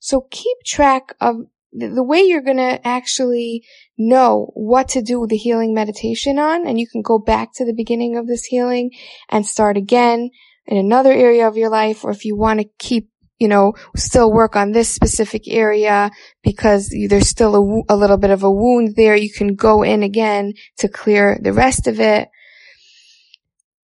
So 0.00 0.26
keep 0.30 0.58
track 0.66 1.14
of 1.20 1.36
the 1.72 2.02
way 2.02 2.20
you're 2.20 2.42
going 2.42 2.58
to 2.58 2.86
actually 2.86 3.64
know 3.96 4.50
what 4.54 4.88
to 4.88 5.02
do 5.02 5.26
the 5.26 5.36
healing 5.36 5.72
meditation 5.74 6.38
on. 6.38 6.66
And 6.66 6.78
you 6.78 6.86
can 6.86 7.02
go 7.02 7.18
back 7.18 7.54
to 7.54 7.64
the 7.64 7.72
beginning 7.72 8.16
of 8.16 8.26
this 8.26 8.44
healing 8.44 8.90
and 9.30 9.46
start 9.46 9.76
again 9.76 10.30
in 10.66 10.76
another 10.76 11.12
area 11.12 11.48
of 11.48 11.56
your 11.56 11.70
life. 11.70 12.04
Or 12.04 12.10
if 12.10 12.24
you 12.24 12.36
want 12.36 12.60
to 12.60 12.68
keep 12.78 13.11
you 13.42 13.48
know, 13.48 13.74
still 13.96 14.32
work 14.32 14.54
on 14.54 14.70
this 14.70 14.88
specific 14.88 15.48
area 15.48 16.12
because 16.44 16.94
there's 17.08 17.28
still 17.28 17.56
a, 17.56 17.94
a 17.94 17.96
little 17.96 18.16
bit 18.16 18.30
of 18.30 18.44
a 18.44 18.50
wound 18.50 18.94
there. 18.94 19.16
You 19.16 19.32
can 19.32 19.56
go 19.56 19.82
in 19.82 20.04
again 20.04 20.52
to 20.78 20.88
clear 20.88 21.40
the 21.42 21.52
rest 21.52 21.88
of 21.88 21.98
it. 21.98 22.28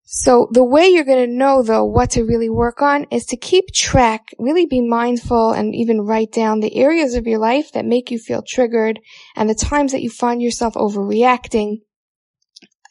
So 0.05 0.49
the 0.53 0.65
way 0.65 0.87
you're 0.87 1.05
going 1.05 1.29
to 1.29 1.37
know 1.37 1.63
though 1.63 1.85
what 1.85 2.11
to 2.11 2.23
really 2.23 2.49
work 2.49 2.81
on 2.81 3.07
is 3.11 3.27
to 3.27 3.37
keep 3.37 3.67
track, 3.75 4.29
really 4.39 4.65
be 4.65 4.81
mindful 4.81 5.51
and 5.51 5.75
even 5.75 6.03
write 6.03 6.31
down 6.31 6.61
the 6.61 6.77
areas 6.77 7.17
of 7.17 7.27
your 7.27 7.41
life 7.41 7.73
that 7.73 7.85
make 7.85 8.13
you 8.13 8.19
feel 8.21 8.43
triggered 8.47 9.01
and 9.35 9.51
the 9.51 9.57
times 9.57 9.91
that 9.91 10.03
you 10.03 10.09
find 10.09 10.41
yourself 10.41 10.75
overreacting 10.75 11.79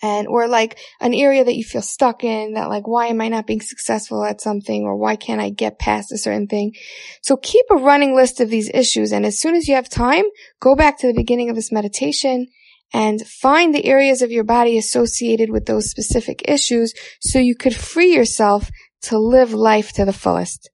and 0.01 0.27
or 0.27 0.47
like 0.47 0.77
an 0.99 1.13
area 1.13 1.43
that 1.43 1.55
you 1.55 1.63
feel 1.63 1.81
stuck 1.81 2.23
in 2.23 2.53
that 2.53 2.69
like 2.69 2.87
why 2.87 3.07
am 3.07 3.21
i 3.21 3.27
not 3.27 3.47
being 3.47 3.61
successful 3.61 4.23
at 4.23 4.41
something 4.41 4.83
or 4.83 4.95
why 4.95 5.15
can't 5.15 5.41
i 5.41 5.49
get 5.49 5.79
past 5.79 6.11
a 6.11 6.17
certain 6.17 6.47
thing? 6.47 6.73
So 7.21 7.37
keep 7.37 7.65
a 7.69 7.75
running 7.75 8.15
list 8.15 8.39
of 8.39 8.49
these 8.49 8.69
issues 8.73 9.11
and 9.11 9.25
as 9.25 9.39
soon 9.39 9.55
as 9.55 9.67
you 9.67 9.75
have 9.75 9.89
time 9.89 10.25
go 10.59 10.75
back 10.75 10.97
to 10.99 11.07
the 11.07 11.13
beginning 11.13 11.49
of 11.49 11.55
this 11.55 11.71
meditation 11.71 12.47
and 12.93 13.21
find 13.27 13.73
the 13.73 13.85
areas 13.85 14.21
of 14.21 14.31
your 14.31 14.43
body 14.43 14.77
associated 14.77 15.49
with 15.49 15.65
those 15.65 15.89
specific 15.89 16.47
issues 16.47 16.93
so 17.19 17.39
you 17.39 17.55
could 17.55 17.75
free 17.75 18.13
yourself 18.13 18.69
to 19.01 19.17
live 19.17 19.53
life 19.53 19.91
to 19.93 20.05
the 20.05 20.13
fullest. 20.13 20.69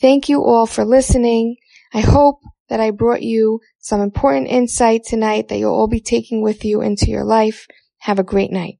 Thank 0.00 0.28
you 0.28 0.42
all 0.44 0.66
for 0.66 0.84
listening. 0.84 1.56
I 1.94 2.00
hope 2.00 2.40
that 2.68 2.80
i 2.80 2.90
brought 2.90 3.22
you 3.22 3.60
some 3.80 4.00
important 4.00 4.48
insight 4.48 5.02
tonight 5.04 5.48
that 5.48 5.58
you'll 5.58 5.74
all 5.74 5.88
be 5.88 6.00
taking 6.00 6.40
with 6.40 6.64
you 6.64 6.80
into 6.80 7.10
your 7.10 7.24
life 7.24 7.66
have 8.02 8.18
a 8.18 8.24
great 8.24 8.50
night. 8.50 8.78